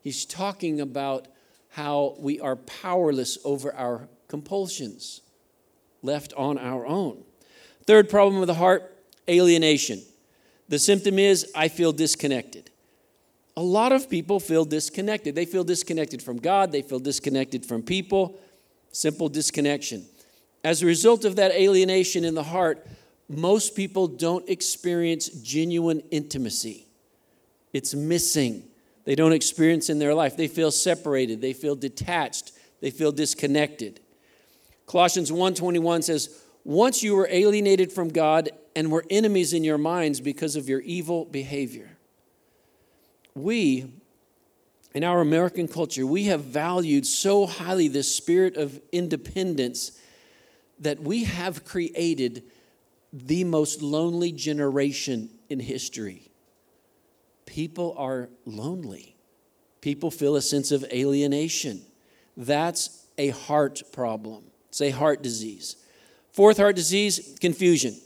He's 0.00 0.24
talking 0.24 0.80
about 0.80 1.28
how 1.70 2.16
we 2.18 2.40
are 2.40 2.56
powerless 2.56 3.38
over 3.44 3.74
our 3.74 4.08
compulsions, 4.28 5.20
left 6.04 6.32
on 6.36 6.58
our 6.58 6.86
own. 6.86 7.22
Third 7.86 8.08
problem 8.08 8.40
of 8.40 8.46
the 8.46 8.54
heart 8.54 8.94
alienation. 9.28 10.02
The 10.68 10.78
symptom 10.78 11.18
is 11.18 11.50
I 11.54 11.68
feel 11.68 11.92
disconnected. 11.92 12.70
A 13.56 13.62
lot 13.62 13.92
of 13.92 14.10
people 14.10 14.40
feel 14.40 14.64
disconnected. 14.64 15.34
They 15.34 15.44
feel 15.44 15.64
disconnected 15.64 16.22
from 16.22 16.38
God, 16.38 16.72
they 16.72 16.82
feel 16.82 16.98
disconnected 16.98 17.64
from 17.64 17.82
people. 17.82 18.38
Simple 18.92 19.28
disconnection. 19.28 20.06
As 20.62 20.82
a 20.82 20.86
result 20.86 21.24
of 21.24 21.36
that 21.36 21.50
alienation 21.50 22.24
in 22.24 22.34
the 22.34 22.44
heart, 22.44 22.86
most 23.28 23.74
people 23.74 24.06
don't 24.06 24.48
experience 24.48 25.28
genuine 25.28 26.00
intimacy. 26.12 26.86
It's 27.72 27.92
missing. 27.92 28.62
They 29.04 29.14
don't 29.14 29.32
experience 29.32 29.90
in 29.90 29.98
their 29.98 30.14
life. 30.14 30.36
They 30.36 30.48
feel 30.48 30.70
separated, 30.70 31.40
they 31.40 31.52
feel 31.52 31.74
detached, 31.74 32.52
they 32.80 32.90
feel 32.90 33.12
disconnected. 33.12 34.00
Colossians 34.86 35.32
1:21 35.32 36.02
says, 36.02 36.30
"Once 36.64 37.02
you 37.02 37.14
were 37.14 37.28
alienated 37.30 37.92
from 37.92 38.08
God 38.08 38.50
and 38.76 38.90
were 38.90 39.04
enemies 39.10 39.52
in 39.52 39.64
your 39.64 39.78
minds 39.78 40.20
because 40.20 40.56
of 40.56 40.68
your 40.68 40.80
evil 40.80 41.24
behavior." 41.24 41.98
We 43.34 43.86
in 44.94 45.02
our 45.02 45.20
American 45.20 45.66
culture, 45.66 46.06
we 46.06 46.24
have 46.24 46.44
valued 46.44 47.04
so 47.04 47.46
highly 47.46 47.88
this 47.88 48.08
spirit 48.14 48.56
of 48.56 48.80
independence 48.92 49.92
that 50.78 51.02
we 51.02 51.24
have 51.24 51.64
created 51.64 52.44
the 53.12 53.42
most 53.44 53.82
lonely 53.82 54.30
generation 54.30 55.30
in 55.48 55.58
history. 55.58 56.30
People 57.44 57.94
are 57.98 58.28
lonely. 58.44 59.16
People 59.80 60.10
feel 60.10 60.36
a 60.36 60.42
sense 60.42 60.70
of 60.70 60.84
alienation. 60.92 61.84
That's 62.36 63.04
a 63.18 63.28
heart 63.28 63.82
problem. 63.92 64.44
A 64.80 64.90
heart 64.90 65.22
disease. 65.22 65.76
Fourth 66.32 66.56
heart 66.56 66.76
disease, 66.76 67.36
confusion. 67.40 67.96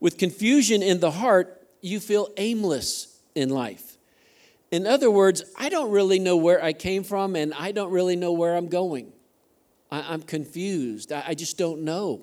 With 0.00 0.18
confusion 0.18 0.82
in 0.82 1.00
the 1.00 1.12
heart, 1.12 1.62
you 1.80 2.00
feel 2.00 2.28
aimless 2.36 3.18
in 3.34 3.50
life. 3.50 3.96
In 4.72 4.86
other 4.86 5.10
words, 5.10 5.44
I 5.56 5.68
don't 5.68 5.90
really 5.90 6.18
know 6.18 6.36
where 6.36 6.64
I 6.64 6.72
came 6.72 7.04
from 7.04 7.36
and 7.36 7.52
I 7.54 7.72
don't 7.72 7.90
really 7.90 8.16
know 8.16 8.32
where 8.32 8.56
I'm 8.56 8.68
going. 8.68 9.12
I, 9.90 10.14
am 10.14 10.22
confused. 10.22 11.12
I, 11.12 11.22
I 11.28 11.34
just 11.34 11.58
don't 11.58 11.82
know. 11.82 12.22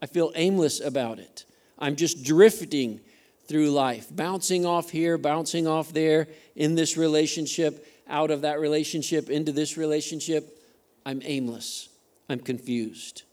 I 0.00 0.06
feel 0.06 0.32
aimless 0.34 0.80
about 0.80 1.18
it. 1.18 1.44
I'm 1.78 1.96
just 1.96 2.24
drifting 2.24 3.00
through 3.46 3.70
life, 3.70 4.06
bouncing 4.10 4.64
off 4.64 4.88
here, 4.88 5.18
bouncing 5.18 5.66
off 5.66 5.92
there, 5.92 6.28
in 6.56 6.74
this 6.74 6.96
relationship, 6.96 7.86
out 8.08 8.30
of 8.30 8.42
that 8.42 8.60
relationship, 8.60 9.28
into 9.28 9.52
this 9.52 9.76
relationship. 9.76 10.56
I'm 11.04 11.20
aimless. 11.22 11.89
I'm 12.30 12.40
confused. 12.40 13.24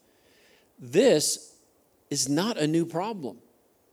This 0.80 1.56
is 2.10 2.28
not 2.28 2.58
a 2.58 2.68
new 2.68 2.86
problem. 2.86 3.38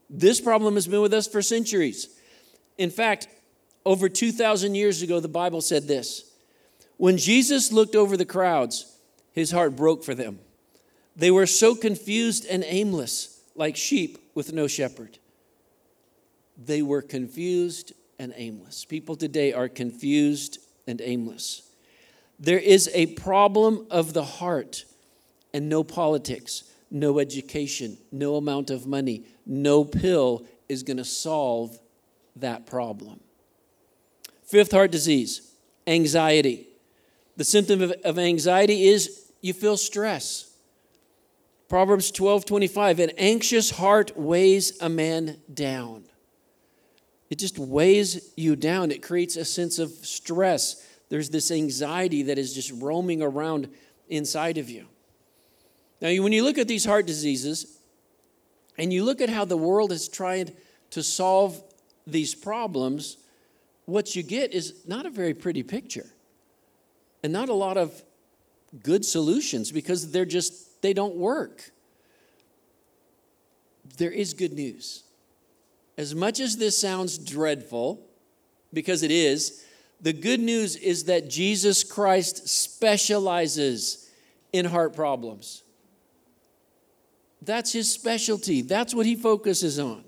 This 0.09 0.41
problem 0.41 0.73
has 0.75 0.87
been 0.87 1.01
with 1.01 1.13
us 1.13 1.27
for 1.27 1.41
centuries. 1.41 2.09
In 2.77 2.89
fact, 2.89 3.27
over 3.85 4.09
2,000 4.09 4.73
years 4.73 5.01
ago, 5.01 5.19
the 5.19 5.27
Bible 5.27 5.61
said 5.61 5.87
this 5.87 6.31
When 6.97 7.17
Jesus 7.17 7.71
looked 7.71 7.95
over 7.95 8.17
the 8.17 8.25
crowds, 8.25 8.97
his 9.31 9.51
heart 9.51 9.75
broke 9.75 10.03
for 10.03 10.15
them. 10.15 10.39
They 11.15 11.31
were 11.31 11.45
so 11.45 11.75
confused 11.75 12.45
and 12.49 12.63
aimless, 12.65 13.39
like 13.55 13.77
sheep 13.77 14.17
with 14.33 14.53
no 14.53 14.67
shepherd. 14.67 15.19
They 16.57 16.81
were 16.81 17.01
confused 17.01 17.93
and 18.17 18.33
aimless. 18.35 18.85
People 18.85 19.15
today 19.15 19.53
are 19.53 19.69
confused 19.69 20.59
and 20.87 20.99
aimless. 21.01 21.61
There 22.39 22.59
is 22.59 22.89
a 22.93 23.07
problem 23.07 23.87
of 23.89 24.13
the 24.13 24.23
heart 24.23 24.85
and 25.55 25.69
no 25.69 25.85
politics, 25.85 26.65
no 26.91 27.17
education, 27.17 27.97
no 28.11 28.35
amount 28.35 28.69
of 28.69 28.85
money, 28.85 29.23
no 29.45 29.85
pill 29.85 30.45
is 30.67 30.83
going 30.83 30.97
to 30.97 31.05
solve 31.05 31.79
that 32.35 32.65
problem. 32.65 33.21
Fifth 34.43 34.73
heart 34.73 34.91
disease, 34.91 35.53
anxiety. 35.87 36.67
The 37.37 37.45
symptom 37.45 37.81
of, 37.81 37.91
of 38.03 38.19
anxiety 38.19 38.89
is 38.89 39.31
you 39.39 39.53
feel 39.53 39.77
stress. 39.77 40.51
Proverbs 41.69 42.11
12 42.11 42.43
25, 42.43 42.99
an 42.99 43.11
anxious 43.17 43.69
heart 43.69 44.17
weighs 44.17 44.77
a 44.81 44.89
man 44.89 45.37
down. 45.53 46.03
It 47.29 47.39
just 47.39 47.57
weighs 47.57 48.33
you 48.35 48.57
down. 48.57 48.91
It 48.91 49.01
creates 49.01 49.37
a 49.37 49.45
sense 49.45 49.79
of 49.79 49.89
stress. 49.89 50.85
There's 51.07 51.29
this 51.29 51.49
anxiety 51.49 52.23
that 52.23 52.37
is 52.37 52.53
just 52.53 52.73
roaming 52.73 53.21
around 53.21 53.69
inside 54.09 54.57
of 54.57 54.69
you. 54.69 54.87
Now, 56.05 56.21
when 56.21 56.33
you 56.33 56.43
look 56.43 56.59
at 56.59 56.67
these 56.67 56.85
heart 56.85 57.07
diseases 57.07 57.79
and 58.77 58.93
you 58.93 59.03
look 59.03 59.21
at 59.21 59.29
how 59.29 59.43
the 59.43 59.57
world 59.57 59.89
has 59.89 60.07
tried 60.07 60.55
to 60.91 61.01
solve 61.01 61.59
these 62.05 62.35
problems, 62.35 63.17
what 63.85 64.15
you 64.15 64.21
get 64.21 64.53
is 64.53 64.85
not 64.85 65.07
a 65.07 65.09
very 65.09 65.33
pretty 65.33 65.63
picture 65.63 66.05
and 67.23 67.33
not 67.33 67.49
a 67.49 67.55
lot 67.55 67.75
of 67.75 68.03
good 68.83 69.03
solutions 69.03 69.71
because 69.71 70.11
they're 70.11 70.25
just, 70.25 70.79
they 70.83 70.93
don't 70.93 71.15
work. 71.15 71.71
There 73.97 74.11
is 74.11 74.35
good 74.35 74.53
news. 74.53 75.05
As 75.97 76.13
much 76.13 76.39
as 76.39 76.57
this 76.57 76.77
sounds 76.77 77.17
dreadful, 77.17 78.05
because 78.71 79.01
it 79.01 79.09
is, 79.09 79.65
the 79.99 80.13
good 80.13 80.39
news 80.39 80.75
is 80.75 81.05
that 81.05 81.31
Jesus 81.31 81.83
Christ 81.83 82.47
specializes 82.47 84.07
in 84.53 84.65
heart 84.65 84.95
problems. 84.95 85.63
That's 87.45 87.71
his 87.71 87.91
specialty. 87.91 88.61
That's 88.61 88.93
what 88.93 89.05
he 89.05 89.15
focuses 89.15 89.79
on. 89.79 90.03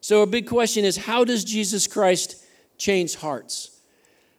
So, 0.00 0.22
a 0.22 0.26
big 0.26 0.48
question 0.48 0.84
is 0.84 0.96
how 0.96 1.24
does 1.24 1.44
Jesus 1.44 1.86
Christ 1.86 2.42
change 2.82 3.14
hearts. 3.14 3.70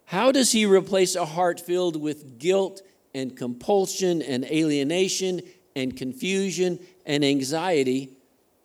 How 0.05 0.31
does 0.31 0.51
he 0.51 0.65
replace 0.65 1.15
a 1.15 1.25
heart 1.25 1.61
filled 1.61 1.99
with 1.99 2.37
guilt 2.37 2.81
and 3.15 3.35
compulsion 3.35 4.21
and 4.21 4.43
alienation 4.45 5.41
and 5.75 5.95
confusion 5.95 6.79
and 7.05 7.23
anxiety 7.23 8.17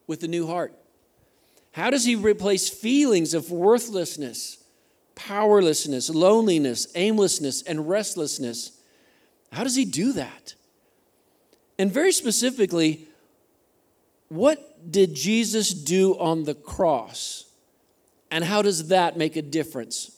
with 0.09 0.25
a 0.25 0.29
new 0.29 0.49
heart? 0.49 0.75
How 1.73 1.91
does 1.91 2.05
he 2.05 2.17
replace 2.17 2.69
feelings 2.69 3.35
of 3.35 3.53
worthlessness, 3.53 4.59
powerlessness, 5.15 6.11
loneliness, 6.11 6.89
aimlessness, 6.97 7.63
and 7.63 7.89
restlessness? 7.89 8.73
How 9.53 9.63
does 9.63 9.77
he 9.77 9.85
do 9.85 10.13
that? 10.15 10.55
And 11.79 11.93
very 11.93 12.11
specifically, 12.11 13.07
what 14.29 14.91
did 14.91 15.15
Jesus 15.15 15.73
do 15.73 16.19
on 16.19 16.45
the 16.45 16.55
cross? 16.55 17.47
And 18.31 18.45
how 18.45 18.63
does 18.63 18.89
that 18.89 19.17
make 19.17 19.37
a 19.37 19.43
difference 19.43 20.11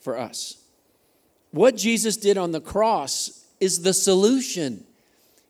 for 0.00 0.18
us? 0.18 0.56
What 1.50 1.76
Jesus 1.76 2.16
did 2.16 2.38
on 2.38 2.52
the 2.52 2.60
cross 2.60 3.44
is 3.60 3.82
the 3.82 3.92
solution. 3.92 4.84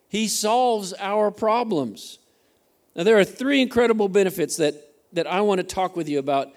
He 0.08 0.28
solves 0.28 0.92
our 0.94 1.30
problems. 1.30 2.18
Now, 2.96 3.04
there 3.04 3.18
are 3.18 3.24
three 3.24 3.62
incredible 3.62 4.08
benefits 4.08 4.56
that, 4.56 4.74
that 5.12 5.26
I 5.26 5.40
want 5.42 5.58
to 5.58 5.64
talk 5.64 5.96
with 5.96 6.08
you 6.08 6.18
about. 6.18 6.48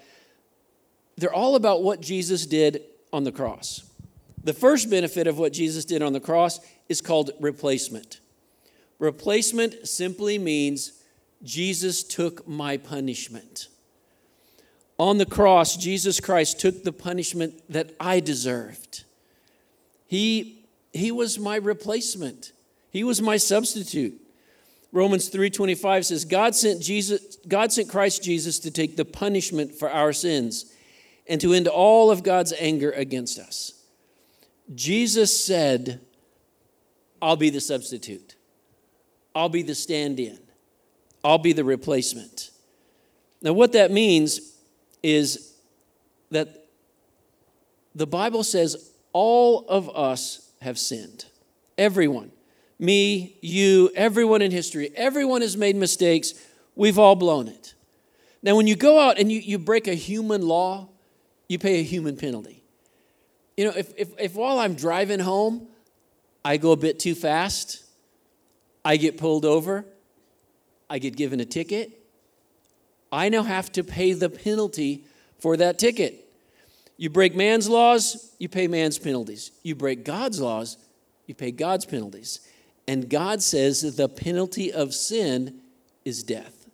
They're 1.16 1.32
all 1.32 1.54
about 1.54 1.82
what 1.82 2.00
Jesus 2.00 2.46
did 2.46 2.82
on 3.12 3.24
the 3.24 3.32
cross. 3.32 3.84
The 4.42 4.52
first 4.52 4.90
benefit 4.90 5.28
of 5.28 5.38
what 5.38 5.52
Jesus 5.52 5.84
did 5.84 6.02
on 6.02 6.12
the 6.12 6.20
cross 6.20 6.58
is 6.88 7.00
called 7.00 7.30
replacement. 7.38 8.20
Replacement 8.98 9.86
simply 9.86 10.38
means 10.38 11.01
Jesus 11.42 12.02
took 12.02 12.46
my 12.46 12.76
punishment. 12.76 13.68
On 14.98 15.18
the 15.18 15.26
cross, 15.26 15.76
Jesus 15.76 16.20
Christ 16.20 16.60
took 16.60 16.84
the 16.84 16.92
punishment 16.92 17.60
that 17.68 17.94
I 17.98 18.20
deserved. 18.20 19.04
He, 20.06 20.64
he 20.92 21.10
was 21.10 21.38
my 21.38 21.56
replacement, 21.56 22.52
He 22.90 23.02
was 23.02 23.20
my 23.20 23.36
substitute. 23.36 24.18
Romans 24.92 25.30
3:25 25.30 26.04
says 26.04 26.24
God 26.26 26.54
sent 26.54 26.82
Jesus 26.82 27.36
God 27.48 27.72
sent 27.72 27.88
Christ 27.88 28.22
Jesus 28.22 28.58
to 28.58 28.70
take 28.70 28.96
the 28.96 29.06
punishment 29.06 29.74
for 29.74 29.90
our 29.90 30.12
sins 30.12 30.66
and 31.26 31.40
to 31.40 31.54
end 31.54 31.66
all 31.66 32.10
of 32.10 32.22
God's 32.22 32.52
anger 32.58 32.90
against 32.90 33.38
us. 33.38 33.72
Jesus 34.74 35.44
said, 35.44 36.00
I'll 37.20 37.36
be 37.36 37.50
the 37.50 37.60
substitute. 37.60 38.36
I'll 39.34 39.48
be 39.48 39.62
the 39.62 39.74
stand-in. 39.74 40.38
I'll 41.24 41.38
be 41.38 41.52
the 41.52 41.64
replacement. 41.64 42.50
Now 43.40 43.52
what 43.52 43.72
that 43.72 43.90
means 43.90 44.54
is 45.02 45.54
that 46.30 46.66
the 47.94 48.06
Bible 48.06 48.44
says 48.44 48.90
all 49.12 49.66
of 49.68 49.94
us 49.94 50.50
have 50.60 50.78
sinned. 50.78 51.26
Everyone 51.76 52.32
me, 52.82 53.36
you, 53.40 53.92
everyone 53.94 54.42
in 54.42 54.50
history, 54.50 54.90
everyone 54.96 55.40
has 55.40 55.56
made 55.56 55.76
mistakes. 55.76 56.34
We've 56.74 56.98
all 56.98 57.14
blown 57.14 57.46
it. 57.46 57.74
Now, 58.42 58.56
when 58.56 58.66
you 58.66 58.74
go 58.74 58.98
out 58.98 59.20
and 59.20 59.30
you, 59.30 59.38
you 59.38 59.56
break 59.56 59.86
a 59.86 59.94
human 59.94 60.42
law, 60.42 60.88
you 61.48 61.60
pay 61.60 61.78
a 61.78 61.84
human 61.84 62.16
penalty. 62.16 62.64
You 63.56 63.66
know, 63.66 63.72
if, 63.76 63.92
if, 63.96 64.08
if 64.18 64.34
while 64.34 64.58
I'm 64.58 64.74
driving 64.74 65.20
home, 65.20 65.68
I 66.44 66.56
go 66.56 66.72
a 66.72 66.76
bit 66.76 66.98
too 66.98 67.14
fast, 67.14 67.84
I 68.84 68.96
get 68.96 69.16
pulled 69.16 69.44
over, 69.44 69.84
I 70.92 70.98
get 70.98 71.16
given 71.16 71.40
a 71.40 71.46
ticket, 71.46 71.90
I 73.10 73.30
now 73.30 73.44
have 73.44 73.72
to 73.72 73.82
pay 73.82 74.12
the 74.12 74.28
penalty 74.28 75.06
for 75.38 75.56
that 75.56 75.78
ticket. 75.78 76.30
You 76.98 77.08
break 77.08 77.34
man's 77.34 77.66
laws, 77.66 78.34
you 78.38 78.50
pay 78.50 78.68
man's 78.68 78.98
penalties. 78.98 79.52
You 79.62 79.74
break 79.74 80.04
God's 80.04 80.38
laws, 80.38 80.76
you 81.26 81.34
pay 81.34 81.50
God's 81.50 81.86
penalties. 81.86 82.46
And 82.86 83.08
God 83.08 83.42
says 83.42 83.80
that 83.80 83.96
the 83.96 84.06
penalty 84.06 84.70
of 84.70 84.92
sin 84.92 85.60
is 86.04 86.22
death. 86.22 86.66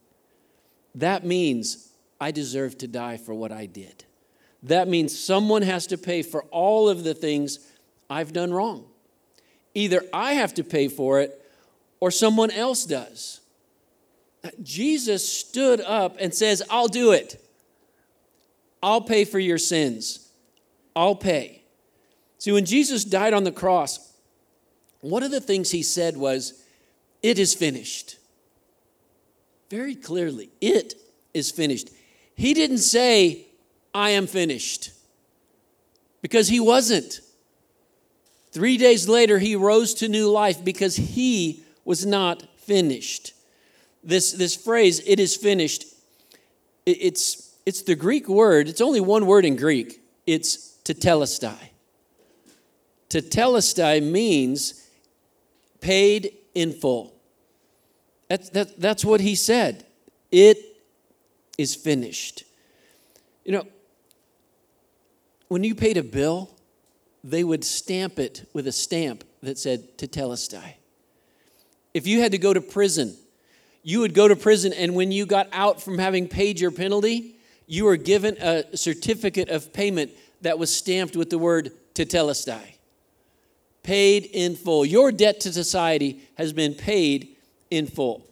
That 0.97 1.25
means 1.25 1.89
I 2.21 2.33
deserve 2.33 2.77
to 2.79 2.89
die 2.89 3.19
for 3.19 3.35
what 3.35 3.53
I 3.53 3.67
did. 3.67 4.05
That 4.65 4.89
means 4.89 5.17
someone 5.17 5.63
has 5.63 5.87
to 5.87 5.97
pay 5.97 6.23
for 6.23 6.43
all 6.51 6.89
of 6.89 7.05
the 7.05 7.15
things 7.15 7.61
I've 8.11 8.33
done 8.33 8.53
wrong. 8.53 8.85
Either 9.75 10.03
I 10.13 10.33
have 10.33 10.55
to 10.55 10.65
pay 10.65 10.89
for 10.89 11.21
it 11.21 11.41
or 12.01 12.11
someone 12.11 12.51
else 12.51 12.85
does. 12.85 13.43
Jesus 14.62 15.26
stood 15.30 15.80
up 15.80 16.16
and 16.21 16.35
says, 16.35 16.62
I'll 16.71 16.88
do 16.88 17.12
it. 17.12 17.45
I'll 18.83 19.00
pay 19.00 19.25
for 19.25 19.38
your 19.38 19.59
sins. 19.59 20.30
I'll 20.95 21.16
pay. 21.16 21.62
See, 22.38 22.52
when 22.52 22.64
Jesus 22.64 23.04
died 23.04 23.35
on 23.35 23.45
the 23.45 23.52
cross, 23.52 24.12
one 25.00 25.23
of 25.23 25.30
the 25.30 25.40
things 25.40 25.71
he 25.71 25.83
said 25.83 26.16
was, 26.16 26.64
It 27.23 27.38
is 27.38 27.54
finished. 27.54 28.16
Very 29.71 29.95
clearly, 29.95 30.50
it 30.61 30.95
is 31.35 31.50
finished. 31.50 31.90
He 32.35 32.54
didn't 32.54 32.78
say, 32.78 33.47
I 33.92 34.11
am 34.11 34.26
finished, 34.26 34.92
because 36.23 36.49
he 36.49 36.61
wasn't. 36.61 37.21
Three 38.50 38.78
days 38.78 39.09
later, 39.09 39.38
he 39.38 39.57
rose 39.57 39.95
to 39.95 40.09
new 40.09 40.30
life 40.30 40.64
because 40.64 40.97
he 40.97 41.62
was 41.85 42.07
not 42.07 42.47
finished. 42.57 43.35
This, 44.09 44.33
this 44.33 44.57
phrase, 44.57 45.03
it 45.05 45.21
is 45.21 45.37
finished, 45.37 45.85
it, 46.87 46.97
it's, 46.99 47.55
it's 47.67 47.83
the 47.83 47.95
Greek 47.95 48.27
word, 48.27 48.67
it's 48.67 48.81
only 48.81 49.03
one 49.03 49.27
word 49.27 49.45
in 49.45 49.55
Greek. 49.55 50.00
It's 50.27 50.79
tetelestai. 50.83 51.59
Tetelestai 53.11 54.03
means 54.03 54.88
paid 55.83 56.33
in 56.55 56.73
full. 56.73 57.21
That's, 58.31 58.49
that, 58.50 58.81
that's 58.81 59.05
what 59.05 59.21
he 59.21 59.35
said. 59.35 59.85
It 60.33 60.57
is 61.59 61.75
finished. 61.75 62.45
You 63.45 63.53
know, 63.53 63.67
when 65.49 65.65
you 65.65 65.75
paid 65.75 65.99
a 65.99 66.02
bill, 66.02 66.56
they 67.23 67.45
would 67.45 67.63
stamp 67.63 68.19
it 68.19 68.49
with 68.54 68.67
a 68.67 68.73
stamp 68.73 69.25
that 69.43 69.59
said 69.59 69.99
Tetelestai. 69.99 70.76
If 71.93 72.06
you 72.06 72.23
had 72.23 72.32
to 72.32 72.39
go 72.39 72.54
to 72.54 72.63
prison, 72.63 73.15
you 73.89 74.01
would 74.01 74.13
go 74.13 74.29
to 74.29 74.37
prison, 74.37 74.75
and 74.75 74.95
when 74.95 75.11
you 75.11 75.25
got 75.25 75.49
out 75.51 75.81
from 75.81 75.97
having 75.97 76.29
paid 76.29 76.61
your 76.61 76.71
penalty, 76.71 77.37
you 77.67 77.87
were 77.87 77.97
given 77.97 78.37
a 78.39 78.77
certificate 78.77 79.49
of 79.49 79.73
payment 79.73 80.11
that 80.43 80.59
was 80.59 80.75
stamped 80.77 81.17
with 81.17 81.31
the 81.31 81.39
word 81.39 81.73
Tetelestai 81.95 82.75
paid 83.83 84.29
in 84.35 84.57
full. 84.57 84.85
Your 84.85 85.11
debt 85.11 85.41
to 85.41 85.55
society 85.55 86.21
has 86.37 86.53
been 86.53 86.75
paid 86.75 87.37
in 87.71 87.87
full. 87.87 88.27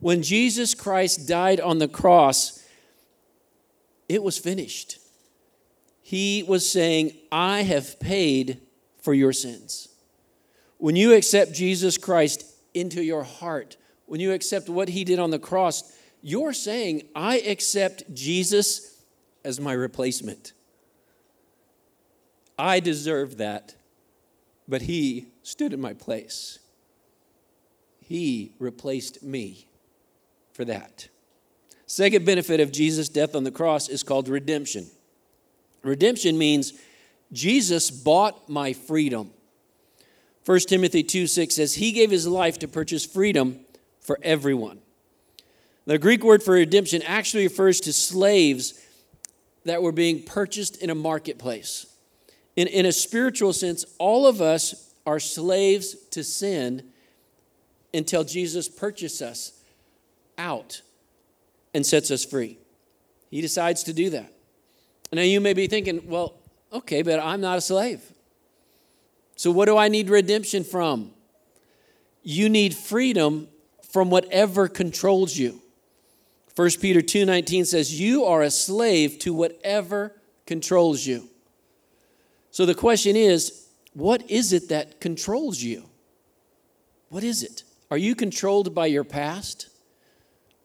When 0.00 0.22
Jesus 0.22 0.74
Christ 0.74 1.26
died 1.26 1.60
on 1.60 1.78
the 1.78 1.88
cross, 1.88 2.62
it 4.06 4.22
was 4.22 4.36
finished. 4.36 4.98
He 6.02 6.44
was 6.46 6.70
saying, 6.70 7.12
I 7.32 7.62
have 7.62 7.98
paid 8.00 8.60
for 9.00 9.14
your 9.14 9.32
sins. 9.32 9.88
When 10.76 10.94
you 10.94 11.14
accept 11.14 11.54
Jesus 11.54 11.96
Christ 11.96 12.44
into 12.74 13.02
your 13.02 13.22
heart, 13.22 13.78
when 14.10 14.20
you 14.20 14.32
accept 14.32 14.68
what 14.68 14.88
he 14.88 15.04
did 15.04 15.18
on 15.18 15.30
the 15.30 15.38
cross, 15.38 15.92
you're 16.20 16.52
saying, 16.52 17.08
I 17.14 17.38
accept 17.38 18.12
Jesus 18.12 19.02
as 19.44 19.60
my 19.60 19.72
replacement. 19.72 20.52
I 22.58 22.80
deserve 22.80 23.38
that 23.38 23.76
but 24.70 24.82
he 24.82 25.26
stood 25.42 25.72
in 25.74 25.80
my 25.80 25.92
place. 25.92 26.60
He 27.98 28.52
replaced 28.60 29.22
me 29.22 29.66
for 30.52 30.64
that. 30.64 31.08
Second 31.86 32.24
benefit 32.24 32.60
of 32.60 32.70
Jesus' 32.70 33.08
death 33.08 33.34
on 33.34 33.42
the 33.42 33.50
cross 33.50 33.88
is 33.88 34.04
called 34.04 34.28
redemption. 34.28 34.86
Redemption 35.82 36.38
means 36.38 36.72
Jesus 37.32 37.90
bought 37.90 38.48
my 38.48 38.72
freedom. 38.72 39.32
1 40.46 40.60
Timothy 40.60 41.02
2 41.02 41.26
6 41.26 41.52
says, 41.52 41.74
He 41.74 41.90
gave 41.90 42.12
his 42.12 42.28
life 42.28 42.60
to 42.60 42.68
purchase 42.68 43.04
freedom 43.04 43.60
for 44.10 44.18
everyone. 44.24 44.80
The 45.86 45.96
Greek 45.96 46.24
word 46.24 46.42
for 46.42 46.54
redemption 46.54 47.00
actually 47.02 47.44
refers 47.44 47.78
to 47.82 47.92
slaves 47.92 48.84
that 49.64 49.84
were 49.84 49.92
being 49.92 50.24
purchased 50.24 50.82
in 50.82 50.90
a 50.90 50.96
marketplace. 50.96 51.86
In, 52.56 52.66
in 52.66 52.86
a 52.86 52.90
spiritual 52.90 53.52
sense, 53.52 53.84
all 54.00 54.26
of 54.26 54.40
us 54.40 54.92
are 55.06 55.20
slaves 55.20 55.94
to 56.10 56.24
sin 56.24 56.90
until 57.94 58.24
Jesus 58.24 58.68
purchases 58.68 59.22
us 59.22 59.62
out 60.36 60.82
and 61.72 61.86
sets 61.86 62.10
us 62.10 62.24
free. 62.24 62.58
He 63.30 63.40
decides 63.40 63.84
to 63.84 63.92
do 63.92 64.10
that. 64.10 64.32
Now, 65.12 65.22
you 65.22 65.40
may 65.40 65.52
be 65.52 65.68
thinking, 65.68 66.08
well, 66.08 66.34
okay, 66.72 67.02
but 67.02 67.20
I'm 67.20 67.40
not 67.40 67.58
a 67.58 67.60
slave. 67.60 68.02
So, 69.36 69.52
what 69.52 69.66
do 69.66 69.76
I 69.76 69.86
need 69.86 70.10
redemption 70.10 70.64
from? 70.64 71.12
You 72.24 72.48
need 72.48 72.74
freedom 72.74 73.46
from 73.90 74.10
whatever 74.10 74.68
controls 74.68 75.36
you. 75.36 75.60
1 76.54 76.80
Peter 76.80 77.00
2:19 77.00 77.64
says 77.64 78.00
you 78.00 78.24
are 78.24 78.42
a 78.42 78.50
slave 78.50 79.18
to 79.20 79.32
whatever 79.32 80.14
controls 80.46 81.06
you. 81.06 81.28
So 82.50 82.66
the 82.66 82.74
question 82.74 83.16
is 83.16 83.66
what 83.92 84.28
is 84.30 84.52
it 84.52 84.68
that 84.68 85.00
controls 85.00 85.60
you? 85.62 85.88
What 87.08 87.24
is 87.24 87.42
it? 87.42 87.64
Are 87.90 87.98
you 87.98 88.14
controlled 88.14 88.74
by 88.74 88.86
your 88.86 89.04
past? 89.04 89.68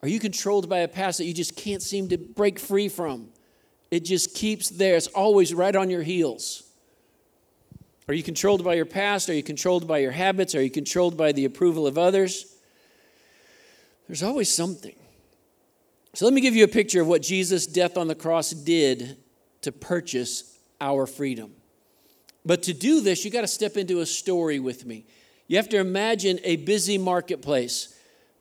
Are 0.03 0.07
you 0.07 0.19
controlled 0.19 0.69
by 0.69 0.79
a 0.79 0.87
past 0.87 1.17
that 1.17 1.25
you 1.25 1.33
just 1.33 1.55
can't 1.55 1.81
seem 1.81 2.09
to 2.09 2.17
break 2.17 2.59
free 2.59 2.89
from? 2.89 3.29
It 3.89 4.01
just 4.01 4.35
keeps 4.35 4.69
there, 4.69 4.95
it's 4.95 5.07
always 5.07 5.53
right 5.53 5.75
on 5.75 5.89
your 5.89 6.03
heels. 6.03 6.63
Are 8.07 8.13
you 8.13 8.21
controlled 8.21 8.63
by 8.63 8.75
your 8.75 8.85
past? 8.85 9.29
Are 9.29 9.33
you 9.33 9.41
controlled 9.41 9.87
by 9.87 9.97
your 9.97 10.11
habits? 10.11 10.53
Are 10.53 10.61
you 10.61 10.69
controlled 10.69 11.17
by 11.17 11.31
the 11.31 11.45
approval 11.45 11.87
of 11.87 11.97
others? 11.97 12.54
There's 14.07 14.23
always 14.23 14.53
something. 14.53 14.95
So 16.13 16.25
let 16.25 16.33
me 16.33 16.41
give 16.41 16.55
you 16.55 16.63
a 16.63 16.69
picture 16.69 17.01
of 17.01 17.07
what 17.07 17.21
Jesus' 17.21 17.67
death 17.67 17.97
on 17.97 18.07
the 18.07 18.15
cross 18.15 18.51
did 18.51 19.17
to 19.61 19.71
purchase 19.71 20.57
our 20.79 21.05
freedom. 21.05 21.51
But 22.45 22.63
to 22.63 22.73
do 22.73 23.01
this, 23.01 23.25
you 23.25 23.31
got 23.31 23.41
to 23.41 23.47
step 23.47 23.75
into 23.75 23.99
a 23.99 24.05
story 24.05 24.59
with 24.59 24.85
me. 24.85 25.05
You 25.47 25.57
have 25.57 25.69
to 25.69 25.77
imagine 25.77 26.39
a 26.43 26.57
busy 26.57 26.97
marketplace. 26.97 27.93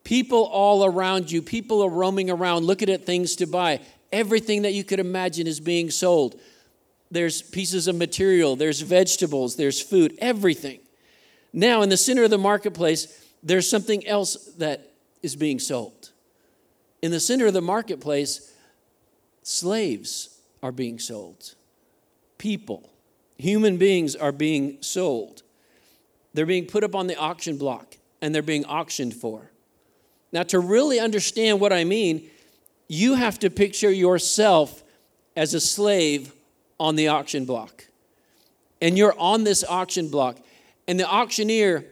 People 0.04 0.44
all 0.44 0.84
around 0.84 1.32
you, 1.32 1.40
people 1.40 1.82
are 1.82 1.88
roaming 1.88 2.30
around 2.30 2.64
looking 2.64 2.90
at 2.90 3.06
things 3.06 3.36
to 3.36 3.46
buy. 3.46 3.80
Everything 4.12 4.62
that 4.62 4.74
you 4.74 4.84
could 4.84 5.00
imagine 5.00 5.46
is 5.46 5.60
being 5.60 5.90
sold. 5.90 6.38
There's 7.10 7.42
pieces 7.42 7.88
of 7.88 7.96
material, 7.96 8.56
there's 8.56 8.80
vegetables, 8.80 9.56
there's 9.56 9.80
food, 9.80 10.14
everything. 10.18 10.80
Now, 11.52 11.82
in 11.82 11.88
the 11.88 11.96
center 11.96 12.24
of 12.24 12.30
the 12.30 12.38
marketplace, 12.38 13.24
there's 13.42 13.68
something 13.68 14.06
else 14.06 14.36
that 14.58 14.93
is 15.24 15.34
being 15.34 15.58
sold. 15.58 16.12
In 17.02 17.10
the 17.10 17.20
center 17.20 17.46
of 17.46 17.54
the 17.54 17.60
marketplace, 17.60 18.52
slaves 19.42 20.38
are 20.62 20.72
being 20.72 20.98
sold, 20.98 21.54
people 22.38 22.90
Human 23.38 23.76
beings 23.76 24.14
are 24.14 24.32
being 24.32 24.78
sold. 24.80 25.42
They're 26.32 26.46
being 26.46 26.66
put 26.66 26.84
up 26.84 26.94
on 26.94 27.06
the 27.06 27.16
auction 27.16 27.56
block 27.56 27.96
and 28.20 28.34
they're 28.34 28.42
being 28.42 28.64
auctioned 28.64 29.14
for. 29.14 29.50
Now, 30.32 30.42
to 30.44 30.58
really 30.58 30.98
understand 30.98 31.60
what 31.60 31.72
I 31.72 31.84
mean, 31.84 32.28
you 32.88 33.14
have 33.14 33.38
to 33.40 33.50
picture 33.50 33.90
yourself 33.90 34.82
as 35.36 35.54
a 35.54 35.60
slave 35.60 36.32
on 36.78 36.96
the 36.96 37.08
auction 37.08 37.44
block. 37.44 37.86
And 38.80 38.98
you're 38.98 39.18
on 39.18 39.44
this 39.44 39.64
auction 39.64 40.08
block, 40.08 40.38
and 40.88 40.98
the 40.98 41.08
auctioneer 41.08 41.86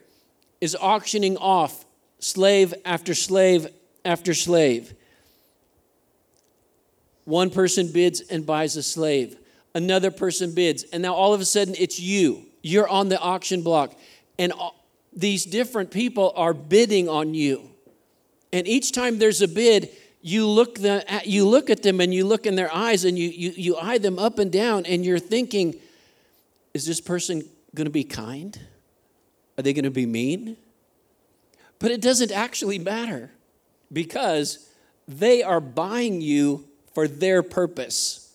is 0.61 0.77
auctioning 0.77 1.37
off 1.37 1.85
slave 2.23 2.73
after 2.85 3.15
slave 3.15 3.67
after 4.05 4.33
slave. 4.33 4.95
One 7.25 7.51
person 7.51 7.93
bids 7.93 8.21
and 8.21 8.47
buys 8.47 8.77
a 8.77 8.83
slave. 8.83 9.37
Another 9.75 10.11
person 10.11 10.55
bids, 10.55 10.85
and 10.85 11.03
now 11.03 11.15
all 11.15 11.35
of 11.35 11.41
a 11.41 11.45
sudden 11.45 11.75
it's 11.79 11.99
you. 11.99 12.45
You're 12.63 12.89
on 12.89 13.09
the 13.09 13.19
auction 13.19 13.63
block, 13.63 13.95
and 14.39 14.53
these 15.13 15.45
different 15.45 15.91
people 15.91 16.33
are 16.37 16.55
bidding 16.55 17.09
on 17.09 17.35
you. 17.35 17.71
And 18.53 18.69
each 18.69 18.93
time 18.93 19.19
there's 19.19 19.41
a 19.41 19.49
bid, 19.49 19.91
you 20.21 20.47
look, 20.47 20.77
the, 20.77 21.05
you 21.25 21.49
look 21.49 21.71
at 21.71 21.83
them 21.83 22.01
and 22.01 22.13
you 22.13 22.27
look 22.27 22.47
in 22.47 22.55
their 22.55 22.73
eyes 22.73 23.05
and 23.05 23.19
you, 23.19 23.29
you, 23.29 23.51
you 23.57 23.77
eye 23.77 23.99
them 23.99 24.19
up 24.19 24.39
and 24.39 24.53
down, 24.53 24.85
and 24.87 25.05
you're 25.05 25.19
thinking, 25.19 25.75
is 26.75 26.87
this 26.87 27.01
person 27.01 27.43
going 27.75 27.87
to 27.87 27.91
be 27.91 28.05
kind? 28.05 28.61
Are 29.59 29.63
they 29.63 29.73
going 29.73 29.85
to 29.85 29.91
be 29.91 30.07
mean? 30.07 30.57
But 31.83 31.91
it 31.91 32.01
doesn't 32.01 32.31
actually 32.31 32.79
matter 32.79 33.33
because 33.93 34.71
they 35.09 35.43
are 35.43 35.61
buying 35.61 36.21
you 36.21 36.69
for 36.95 37.09
their 37.09 37.43
purpose. 37.43 38.33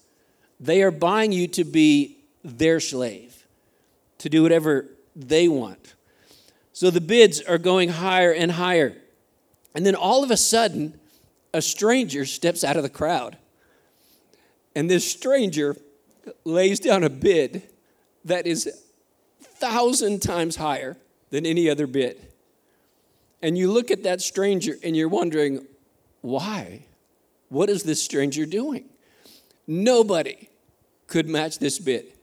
They 0.60 0.84
are 0.84 0.92
buying 0.92 1.32
you 1.32 1.48
to 1.48 1.64
be 1.64 2.18
their 2.44 2.82
slave, 2.82 3.48
to 4.18 4.28
do 4.28 4.44
whatever 4.44 4.88
they 5.16 5.48
want. 5.48 5.94
So 6.74 6.92
the 6.92 7.00
bids 7.00 7.40
are 7.40 7.58
going 7.58 7.88
higher 7.88 8.34
and 8.34 8.52
higher. 8.52 8.98
And 9.74 9.86
then 9.86 9.96
all 9.96 10.26
of 10.26 10.30
a 10.30 10.38
sudden, 10.38 11.00
a 11.54 11.62
stranger 11.62 12.26
steps 12.26 12.66
out 12.66 12.76
of 12.76 12.84
the 12.84 12.90
crowd. 12.90 13.38
And 14.76 14.90
this 14.90 15.10
stranger 15.10 15.78
lays 16.44 16.82
down 16.82 17.06
a 17.06 17.10
bid 17.10 17.64
that 18.26 18.46
is 18.46 18.70
thousand 19.42 20.22
times 20.22 20.58
higher 20.58 20.98
than 21.30 21.46
any 21.46 21.70
other 21.70 21.88
bid. 21.88 22.28
And 23.42 23.58
you 23.58 23.72
look 23.72 23.92
at 23.92 24.04
that 24.04 24.22
stranger 24.22 24.76
and 24.84 24.96
you're 24.96 25.10
wondering, 25.10 25.66
why? 26.22 26.86
What 27.50 27.70
is 27.70 27.84
this 27.84 28.02
stranger 28.02 28.46
doing? 28.46 28.86
Nobody 29.68 30.50
could 31.08 31.30
match 31.30 31.60
this 31.60 31.80
bid. 31.80 32.14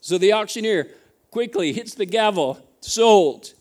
So 0.00 0.18
the 0.18 0.32
auctioneer 0.32 0.88
quickly 1.30 1.72
hits 1.72 1.94
the 1.94 2.06
gavel, 2.06 2.58
sold. 2.80 3.52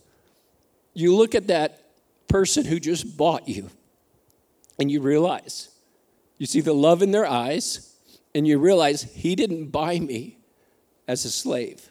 You 0.94 1.16
look 1.16 1.36
at 1.36 1.48
that 1.48 1.84
person 2.28 2.66
who 2.66 2.80
just 2.80 3.18
bought 3.18 3.48
you 3.48 3.70
and 4.80 4.92
you 4.92 5.02
realize, 5.02 5.70
you 6.38 6.46
see 6.46 6.62
the 6.62 6.74
love 6.74 7.02
in 7.02 7.12
their 7.12 7.26
eyes, 7.26 7.96
and 8.34 8.48
you 8.48 8.58
realize 8.60 9.04
he 9.04 9.36
didn't 9.36 9.68
buy 9.68 10.00
me 10.00 10.38
as 11.08 11.26
a 11.26 11.32
slave. 11.32 11.90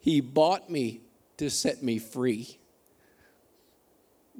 He 0.00 0.20
bought 0.20 0.68
me 0.70 1.02
to 1.36 1.50
set 1.50 1.82
me 1.82 1.98
free. 1.98 2.58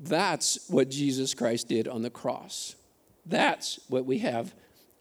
That's 0.02 0.58
what 0.68 0.90
Jesus 0.90 1.32
Christ 1.32 1.68
did 1.68 1.86
on 1.86 2.02
the 2.02 2.10
cross. 2.10 2.74
That's 3.24 3.78
what 3.88 4.04
we 4.04 4.18
have 4.18 4.52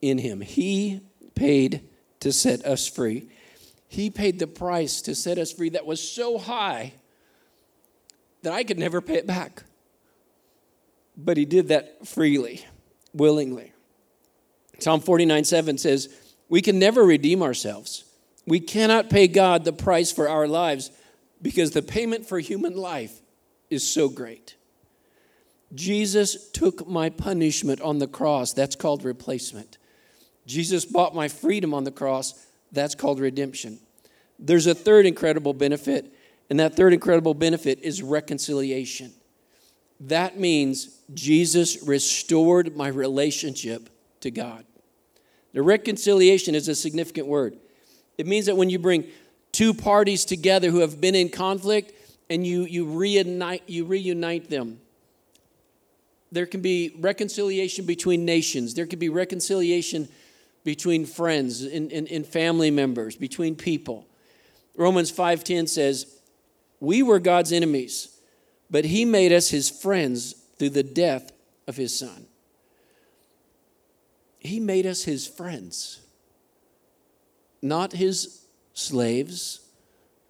in 0.01 0.19
him. 0.19 0.41
He 0.41 1.01
paid 1.33 1.81
to 2.19 2.31
set 2.31 2.63
us 2.65 2.87
free. 2.87 3.27
He 3.87 4.09
paid 4.09 4.37
the 4.37 4.47
price 4.47 5.01
to 5.03 5.15
set 5.15 5.39
us 5.39 5.51
free 5.51 5.69
that 5.69 5.87
was 5.87 6.07
so 6.07 6.37
high 6.37 6.93
that 8.43 8.53
I 8.53 8.63
could 8.63 8.77
never 8.77 9.01
pay 9.01 9.15
it 9.15 9.27
back. 9.27 9.63
But 11.17 11.37
he 11.37 11.45
did 11.45 11.69
that 11.69 12.07
freely, 12.07 12.65
willingly. 13.13 13.73
Psalm 14.79 15.01
49 15.01 15.43
7 15.43 15.77
says, 15.79 16.09
We 16.47 16.61
can 16.61 16.77
never 16.77 17.03
redeem 17.03 17.41
ourselves. 17.41 18.03
We 18.45 18.59
cannot 18.59 19.09
pay 19.09 19.27
God 19.27 19.65
the 19.65 19.73
price 19.73 20.11
for 20.11 20.29
our 20.29 20.47
lives 20.47 20.91
because 21.41 21.71
the 21.71 21.81
payment 21.81 22.27
for 22.27 22.39
human 22.39 22.75
life 22.75 23.19
is 23.69 23.87
so 23.87 24.09
great. 24.09 24.55
Jesus 25.73 26.49
took 26.51 26.87
my 26.87 27.09
punishment 27.09 27.81
on 27.81 27.99
the 27.99 28.07
cross. 28.07 28.53
That's 28.53 28.75
called 28.75 29.03
replacement. 29.03 29.77
Jesus 30.45 30.85
bought 30.85 31.15
my 31.15 31.27
freedom 31.27 31.73
on 31.73 31.83
the 31.83 31.91
cross. 31.91 32.45
That's 32.71 32.95
called 32.95 33.19
redemption. 33.19 33.79
There's 34.39 34.67
a 34.67 34.75
third 34.75 35.05
incredible 35.05 35.53
benefit, 35.53 36.13
and 36.49 36.59
that 36.59 36.75
third 36.75 36.93
incredible 36.93 37.33
benefit 37.33 37.79
is 37.81 38.01
reconciliation. 38.01 39.13
That 40.01 40.39
means 40.39 40.99
Jesus 41.13 41.83
restored 41.83 42.75
my 42.75 42.87
relationship 42.87 43.89
to 44.21 44.31
God. 44.31 44.65
The 45.53 45.61
reconciliation 45.61 46.55
is 46.55 46.67
a 46.67 46.75
significant 46.75 47.27
word. 47.27 47.57
It 48.17 48.25
means 48.25 48.47
that 48.47 48.57
when 48.57 48.69
you 48.69 48.79
bring 48.79 49.05
two 49.51 49.73
parties 49.73 50.25
together 50.25 50.71
who 50.71 50.79
have 50.79 50.99
been 50.99 51.15
in 51.15 51.29
conflict 51.29 51.93
and 52.29 52.45
you, 52.47 52.63
you, 52.63 52.85
reunite, 52.85 53.63
you 53.67 53.85
reunite 53.85 54.49
them, 54.49 54.79
there 56.31 56.45
can 56.45 56.61
be 56.61 56.95
reconciliation 56.99 57.85
between 57.85 58.25
nations. 58.25 58.73
There 58.73 58.85
can 58.85 58.99
be 58.99 59.09
reconciliation 59.09 60.07
between 60.63 61.05
friends 61.05 61.63
and, 61.63 61.91
and, 61.91 62.09
and 62.09 62.25
family 62.25 62.71
members, 62.71 63.15
between 63.15 63.55
people. 63.55 64.07
Romans 64.75 65.11
5.10 65.11 65.67
says, 65.67 66.05
We 66.79 67.03
were 67.03 67.19
God's 67.19 67.51
enemies, 67.51 68.17
but 68.69 68.85
he 68.85 69.03
made 69.03 69.33
us 69.33 69.49
his 69.49 69.69
friends 69.69 70.33
through 70.57 70.69
the 70.69 70.83
death 70.83 71.31
of 71.67 71.75
his 71.75 71.97
son. 71.97 72.27
He 74.39 74.59
made 74.59 74.85
us 74.85 75.03
his 75.03 75.27
friends, 75.27 75.99
not 77.61 77.91
his 77.91 78.45
slaves, 78.73 79.59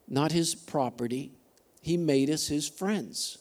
not 0.07 0.31
his 0.31 0.55
property. 0.55 1.31
He 1.81 1.95
made 1.95 2.29
us 2.29 2.47
his 2.47 2.67
friends 2.67 3.37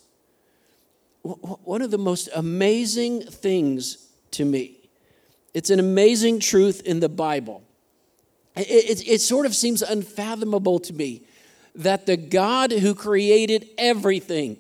one 1.23 1.83
of 1.83 1.91
the 1.91 1.99
most 1.99 2.29
amazing 2.35 3.23
things 3.23 4.09
to 4.33 4.45
me. 4.45 4.79
It's 5.53 5.71
an 5.71 5.81
amazing 5.81 6.41
truth 6.41 6.83
in 6.83 7.01
the 7.01 7.09
Bible. 7.09 7.63
It, 8.57 9.01
it, 9.01 9.09
it, 9.09 9.21
sort 9.21 9.47
of 9.47 9.55
seems 9.55 9.83
unfathomable 9.83 10.79
to 10.81 10.93
me 10.93 11.23
that 11.75 12.07
the 12.07 12.17
God 12.17 12.73
who 12.73 12.95
created 12.95 13.69
everything, 13.79 14.59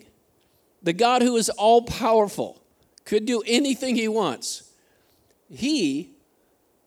the 0.82 0.92
God 0.92 1.22
who 1.22 1.36
is 1.36 1.48
all 1.50 1.82
powerful, 1.82 2.62
could 3.04 3.26
do 3.26 3.42
anything 3.46 3.96
he 3.96 4.08
wants. 4.08 4.70
He 5.50 6.10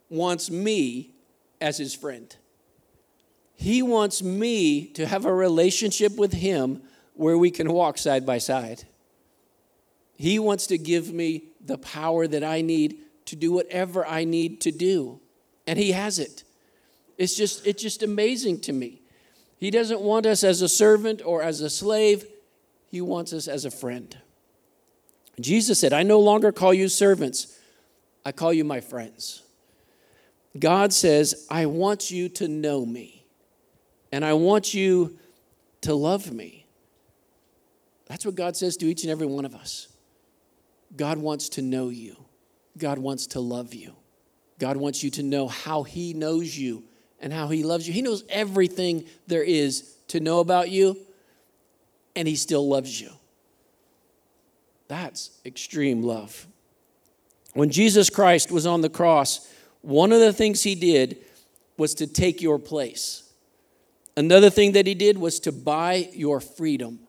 wants 0.09 0.49
me 0.49 1.11
as 1.59 1.77
his 1.77 1.93
friend. 1.93 2.33
He 3.55 3.81
wants 3.81 4.21
me 4.21 4.87
to 4.87 5.05
have 5.05 5.25
a 5.25 5.33
relationship 5.33 6.15
with 6.15 6.33
him 6.33 6.81
where 7.13 7.37
we 7.37 7.51
can 7.51 7.71
walk 7.71 7.97
side 7.97 8.25
by 8.25 8.37
side. 8.37 8.85
He 10.15 10.39
wants 10.39 10.67
to 10.67 10.77
give 10.77 11.13
me 11.13 11.45
the 11.59 11.77
power 11.77 12.27
that 12.27 12.43
I 12.43 12.61
need 12.61 12.97
to 13.25 13.35
do 13.35 13.51
whatever 13.51 14.05
I 14.05 14.23
need 14.23 14.61
to 14.61 14.71
do. 14.71 15.19
And 15.65 15.79
he 15.79 15.91
has 15.91 16.19
it. 16.19 16.43
It's 17.17 17.35
just 17.35 17.65
it's 17.65 17.81
just 17.81 18.03
amazing 18.03 18.59
to 18.61 18.73
me. 18.73 19.01
He 19.57 19.71
doesn't 19.71 20.01
want 20.01 20.25
us 20.25 20.43
as 20.43 20.61
a 20.61 20.69
servant 20.69 21.21
or 21.25 21.41
as 21.41 21.61
a 21.61 21.69
slave. 21.69 22.25
He 22.91 23.01
wants 23.01 23.31
us 23.33 23.47
as 23.47 23.65
a 23.65 23.71
friend. 23.71 24.17
Jesus 25.39 25.79
said, 25.79 25.93
"I 25.93 26.03
no 26.03 26.19
longer 26.19 26.51
call 26.51 26.73
you 26.73 26.89
servants. 26.89 27.57
I 28.25 28.31
call 28.31 28.53
you 28.53 28.63
my 28.63 28.81
friends." 28.81 29.41
God 30.59 30.93
says, 30.93 31.47
"I 31.49 31.65
want 31.65 32.11
you 32.11 32.29
to 32.29 32.47
know 32.47 32.85
me. 32.85 33.25
And 34.11 34.23
I 34.23 34.33
want 34.33 34.73
you 34.73 35.17
to 35.81 35.95
love 35.95 36.31
me." 36.31 36.65
That's 38.05 38.25
what 38.25 38.35
God 38.35 38.55
says 38.55 38.77
to 38.77 38.85
each 38.85 39.03
and 39.03 39.09
every 39.09 39.25
one 39.25 39.45
of 39.45 39.55
us. 39.55 39.87
God 40.95 41.17
wants 41.17 41.49
to 41.49 41.61
know 41.61 41.89
you. 41.89 42.15
God 42.77 42.99
wants 42.99 43.27
to 43.27 43.39
love 43.39 43.73
you. 43.73 43.95
God 44.59 44.77
wants 44.77 45.03
you 45.03 45.09
to 45.11 45.23
know 45.23 45.47
how 45.47 45.83
He 45.83 46.13
knows 46.13 46.57
you 46.57 46.83
and 47.19 47.33
how 47.33 47.47
He 47.47 47.63
loves 47.63 47.87
you. 47.87 47.93
He 47.93 48.01
knows 48.01 48.23
everything 48.29 49.05
there 49.27 49.43
is 49.43 49.95
to 50.09 50.19
know 50.19 50.39
about 50.39 50.69
you, 50.69 50.97
and 52.15 52.27
He 52.27 52.35
still 52.35 52.67
loves 52.67 52.99
you. 52.99 53.09
That's 54.87 55.31
extreme 55.45 56.03
love. 56.03 56.47
When 57.53 57.69
Jesus 57.69 58.09
Christ 58.09 58.51
was 58.51 58.65
on 58.65 58.81
the 58.81 58.89
cross, 58.89 59.47
one 59.81 60.11
of 60.11 60.19
the 60.19 60.33
things 60.33 60.63
He 60.63 60.75
did 60.75 61.17
was 61.77 61.93
to 61.95 62.07
take 62.07 62.41
your 62.41 62.59
place. 62.59 63.23
Another 64.15 64.49
thing 64.49 64.73
that 64.73 64.85
He 64.85 64.93
did 64.93 65.17
was 65.17 65.39
to 65.41 65.51
buy 65.51 66.09
your 66.13 66.39
freedom. 66.39 66.99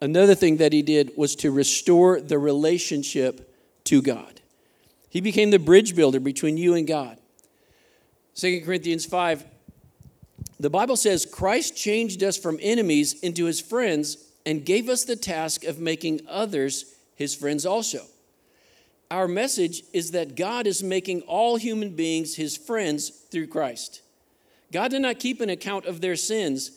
Another 0.00 0.34
thing 0.34 0.58
that 0.58 0.72
he 0.72 0.82
did 0.82 1.12
was 1.16 1.34
to 1.36 1.50
restore 1.50 2.20
the 2.20 2.38
relationship 2.38 3.54
to 3.84 4.00
God. 4.00 4.40
He 5.08 5.20
became 5.20 5.50
the 5.50 5.58
bridge 5.58 5.96
builder 5.96 6.20
between 6.20 6.56
you 6.56 6.74
and 6.74 6.86
God. 6.86 7.18
2 8.36 8.60
Corinthians 8.64 9.04
5, 9.06 9.44
the 10.60 10.70
Bible 10.70 10.96
says, 10.96 11.26
Christ 11.26 11.76
changed 11.76 12.22
us 12.22 12.36
from 12.36 12.58
enemies 12.62 13.18
into 13.20 13.46
his 13.46 13.60
friends 13.60 14.18
and 14.46 14.64
gave 14.64 14.88
us 14.88 15.04
the 15.04 15.16
task 15.16 15.64
of 15.64 15.80
making 15.80 16.20
others 16.28 16.94
his 17.16 17.34
friends 17.34 17.66
also. 17.66 18.04
our 19.10 19.26
message 19.26 19.82
is 19.92 20.10
that 20.10 20.36
God 20.36 20.66
is 20.66 20.82
making 20.82 21.22
all 21.22 21.56
human 21.56 21.94
beings 21.96 22.36
his 22.36 22.56
friends 22.56 23.08
through 23.08 23.46
Christ. 23.46 24.02
God 24.70 24.90
did 24.90 25.02
not 25.02 25.18
keep 25.18 25.40
an 25.40 25.48
account 25.48 25.86
of 25.86 26.00
their 26.00 26.16
sins, 26.16 26.72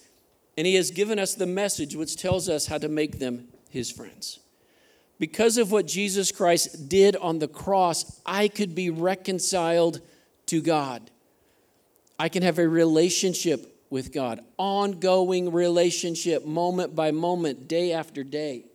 and 0.57 0.67
he 0.67 0.75
has 0.75 0.91
given 0.91 1.19
us 1.19 1.33
the 1.33 1.45
message 1.45 1.95
which 1.95 2.17
tells 2.17 2.49
us 2.49 2.67
how 2.67 2.77
to 2.77 2.89
make 2.89 3.19
them 3.19 3.47
his 3.69 3.91
friends. 3.91 4.39
Because 5.19 5.57
of 5.57 5.71
what 5.71 5.85
Jesus 5.85 6.31
Christ 6.31 6.89
did 6.89 7.15
on 7.15 7.39
the 7.39 7.47
cross, 7.47 8.19
I 8.25 8.47
could 8.47 8.73
be 8.73 8.89
reconciled 8.89 10.01
to 10.47 10.61
God. 10.61 11.11
I 12.17 12.27
can 12.27 12.43
have 12.43 12.59
a 12.59 12.67
relationship 12.67 13.71
with 13.89 14.13
God, 14.13 14.41
ongoing 14.57 15.51
relationship, 15.51 16.45
moment 16.45 16.95
by 16.95 17.11
moment, 17.11 17.67
day 17.67 17.93
after 17.93 18.23
day. 18.23 18.65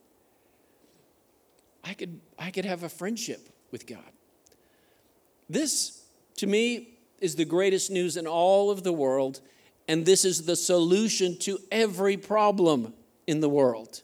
I 1.83 1.95
could, 1.95 2.21
I 2.39 2.51
could 2.51 2.65
have 2.65 2.83
a 2.83 2.89
friendship 2.89 3.49
with 3.71 3.87
God. 3.87 4.05
This, 5.49 6.03
to 6.37 6.47
me, 6.47 6.99
is 7.21 7.37
the 7.37 7.45
greatest 7.45 7.91
news 7.91 8.17
in 8.17 8.27
all 8.27 8.71
of 8.71 8.83
the 8.83 8.93
world, 8.93 9.41
and 9.89 10.05
this 10.05 10.25
is 10.25 10.47
the 10.47 10.57
solution 10.57 11.39
to 11.41 11.59
every 11.71 12.17
problem 12.17 12.93
in 13.27 13.41
the 13.41 13.49
world. 13.49 14.03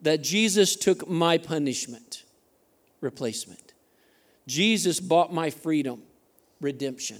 That 0.00 0.22
Jesus 0.22 0.76
took 0.76 1.08
my 1.08 1.38
punishment, 1.38 2.24
replacement. 3.00 3.74
Jesus 4.46 5.00
bought 5.00 5.32
my 5.32 5.50
freedom, 5.50 6.02
redemption. 6.60 7.18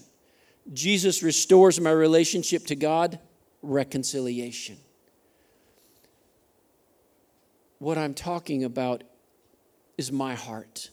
Jesus 0.72 1.22
restores 1.22 1.80
my 1.80 1.90
relationship 1.90 2.66
to 2.66 2.76
God, 2.76 3.18
reconciliation. 3.62 4.78
What 7.78 7.98
I'm 7.98 8.14
talking 8.14 8.64
about 8.64 9.04
is 9.96 10.10
my 10.10 10.34
heart, 10.34 10.90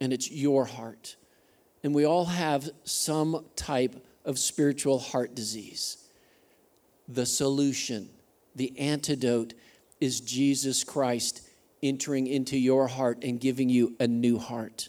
and 0.00 0.12
it's 0.12 0.30
your 0.30 0.64
heart. 0.64 1.16
And 1.82 1.94
we 1.94 2.04
all 2.04 2.26
have 2.26 2.68
some 2.84 3.44
type 3.56 4.04
of 4.24 4.38
spiritual 4.38 4.98
heart 4.98 5.34
disease. 5.34 5.99
The 7.12 7.26
solution, 7.26 8.08
the 8.54 8.72
antidote, 8.78 9.54
is 10.00 10.20
Jesus 10.20 10.84
Christ 10.84 11.42
entering 11.82 12.28
into 12.28 12.56
your 12.56 12.86
heart 12.86 13.24
and 13.24 13.40
giving 13.40 13.68
you 13.68 13.96
a 13.98 14.06
new 14.06 14.38
heart, 14.38 14.88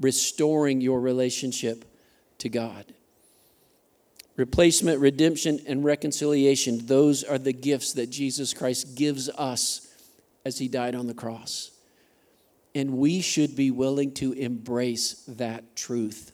restoring 0.00 0.80
your 0.80 1.00
relationship 1.00 1.84
to 2.38 2.48
God. 2.48 2.94
Replacement, 4.36 5.00
redemption, 5.00 5.60
and 5.66 5.84
reconciliation, 5.84 6.86
those 6.86 7.22
are 7.22 7.38
the 7.38 7.52
gifts 7.52 7.92
that 7.92 8.08
Jesus 8.08 8.54
Christ 8.54 8.94
gives 8.94 9.28
us 9.28 9.86
as 10.46 10.58
he 10.58 10.66
died 10.66 10.94
on 10.94 11.06
the 11.06 11.14
cross. 11.14 11.70
And 12.74 12.96
we 12.96 13.20
should 13.20 13.54
be 13.54 13.70
willing 13.70 14.12
to 14.14 14.32
embrace 14.32 15.24
that 15.28 15.76
truth 15.76 16.32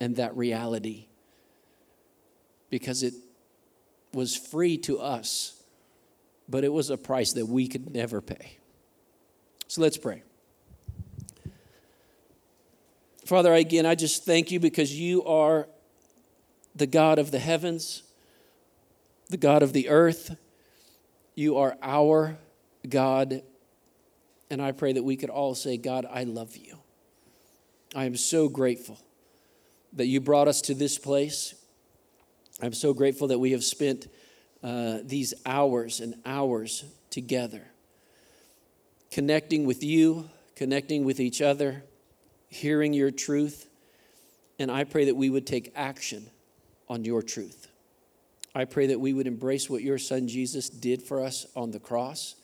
and 0.00 0.16
that 0.16 0.36
reality 0.36 1.06
because 2.68 3.04
it 3.04 3.14
was 4.12 4.36
free 4.36 4.78
to 4.78 4.98
us, 4.98 5.62
but 6.48 6.64
it 6.64 6.72
was 6.72 6.90
a 6.90 6.96
price 6.96 7.32
that 7.34 7.46
we 7.46 7.68
could 7.68 7.94
never 7.94 8.20
pay. 8.20 8.58
So 9.66 9.82
let's 9.82 9.96
pray. 9.96 10.22
Father, 13.26 13.52
again, 13.52 13.84
I 13.84 13.94
just 13.94 14.24
thank 14.24 14.50
you 14.50 14.58
because 14.58 14.98
you 14.98 15.22
are 15.24 15.68
the 16.74 16.86
God 16.86 17.18
of 17.18 17.30
the 17.30 17.38
heavens, 17.38 18.02
the 19.28 19.36
God 19.36 19.62
of 19.62 19.72
the 19.72 19.90
earth. 19.90 20.36
You 21.34 21.58
are 21.58 21.76
our 21.82 22.38
God 22.88 23.42
and 24.50 24.62
I 24.62 24.72
pray 24.72 24.92
that 24.92 25.02
we 25.02 25.16
could 25.16 25.30
all 25.30 25.54
say, 25.54 25.76
God, 25.76 26.06
I 26.10 26.24
love 26.24 26.56
you. 26.56 26.78
I 27.94 28.04
am 28.04 28.16
so 28.16 28.48
grateful 28.48 28.98
that 29.94 30.06
you 30.06 30.20
brought 30.20 30.48
us 30.48 30.60
to 30.62 30.74
this 30.74 30.98
place. 30.98 31.54
I'm 32.60 32.72
so 32.72 32.92
grateful 32.92 33.28
that 33.28 33.38
we 33.38 33.52
have 33.52 33.62
spent 33.62 34.08
uh, 34.62 34.98
these 35.04 35.34
hours 35.46 36.00
and 36.00 36.16
hours 36.26 36.84
together, 37.10 37.62
connecting 39.10 39.64
with 39.64 39.84
you, 39.84 40.28
connecting 40.56 41.04
with 41.04 41.20
each 41.20 41.40
other, 41.40 41.84
hearing 42.48 42.92
your 42.92 43.12
truth. 43.12 43.68
And 44.58 44.70
I 44.70 44.84
pray 44.84 45.04
that 45.04 45.14
we 45.14 45.30
would 45.30 45.46
take 45.46 45.72
action 45.76 46.28
on 46.88 47.04
your 47.04 47.22
truth. 47.22 47.68
I 48.54 48.64
pray 48.64 48.88
that 48.88 48.98
we 48.98 49.12
would 49.12 49.28
embrace 49.28 49.70
what 49.70 49.82
your 49.82 49.98
son 49.98 50.26
Jesus 50.26 50.68
did 50.68 51.02
for 51.02 51.22
us 51.22 51.46
on 51.54 51.70
the 51.70 51.78
cross 51.78 52.34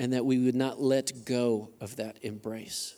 and 0.00 0.12
that 0.14 0.24
we 0.24 0.38
would 0.38 0.56
not 0.56 0.80
let 0.80 1.24
go 1.24 1.70
of 1.80 1.94
that 1.96 2.16
embrace. 2.22 2.96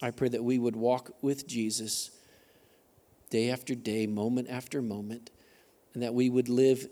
I 0.00 0.10
pray 0.10 0.28
that 0.30 0.42
we 0.42 0.58
would 0.58 0.76
walk 0.76 1.10
with 1.20 1.46
Jesus 1.46 2.12
day 3.30 3.50
after 3.50 3.74
day, 3.74 4.06
moment 4.06 4.48
after 4.50 4.82
moment, 4.82 5.30
and 5.94 6.02
that 6.02 6.14
we 6.14 6.30
would 6.30 6.48
live 6.48 6.88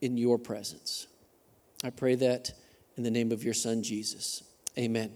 in 0.00 0.16
your 0.16 0.38
presence. 0.38 1.06
I 1.82 1.90
pray 1.90 2.14
that 2.16 2.52
in 2.96 3.02
the 3.02 3.10
name 3.10 3.32
of 3.32 3.42
your 3.42 3.54
Son, 3.54 3.82
Jesus. 3.82 4.42
Amen. 4.78 5.12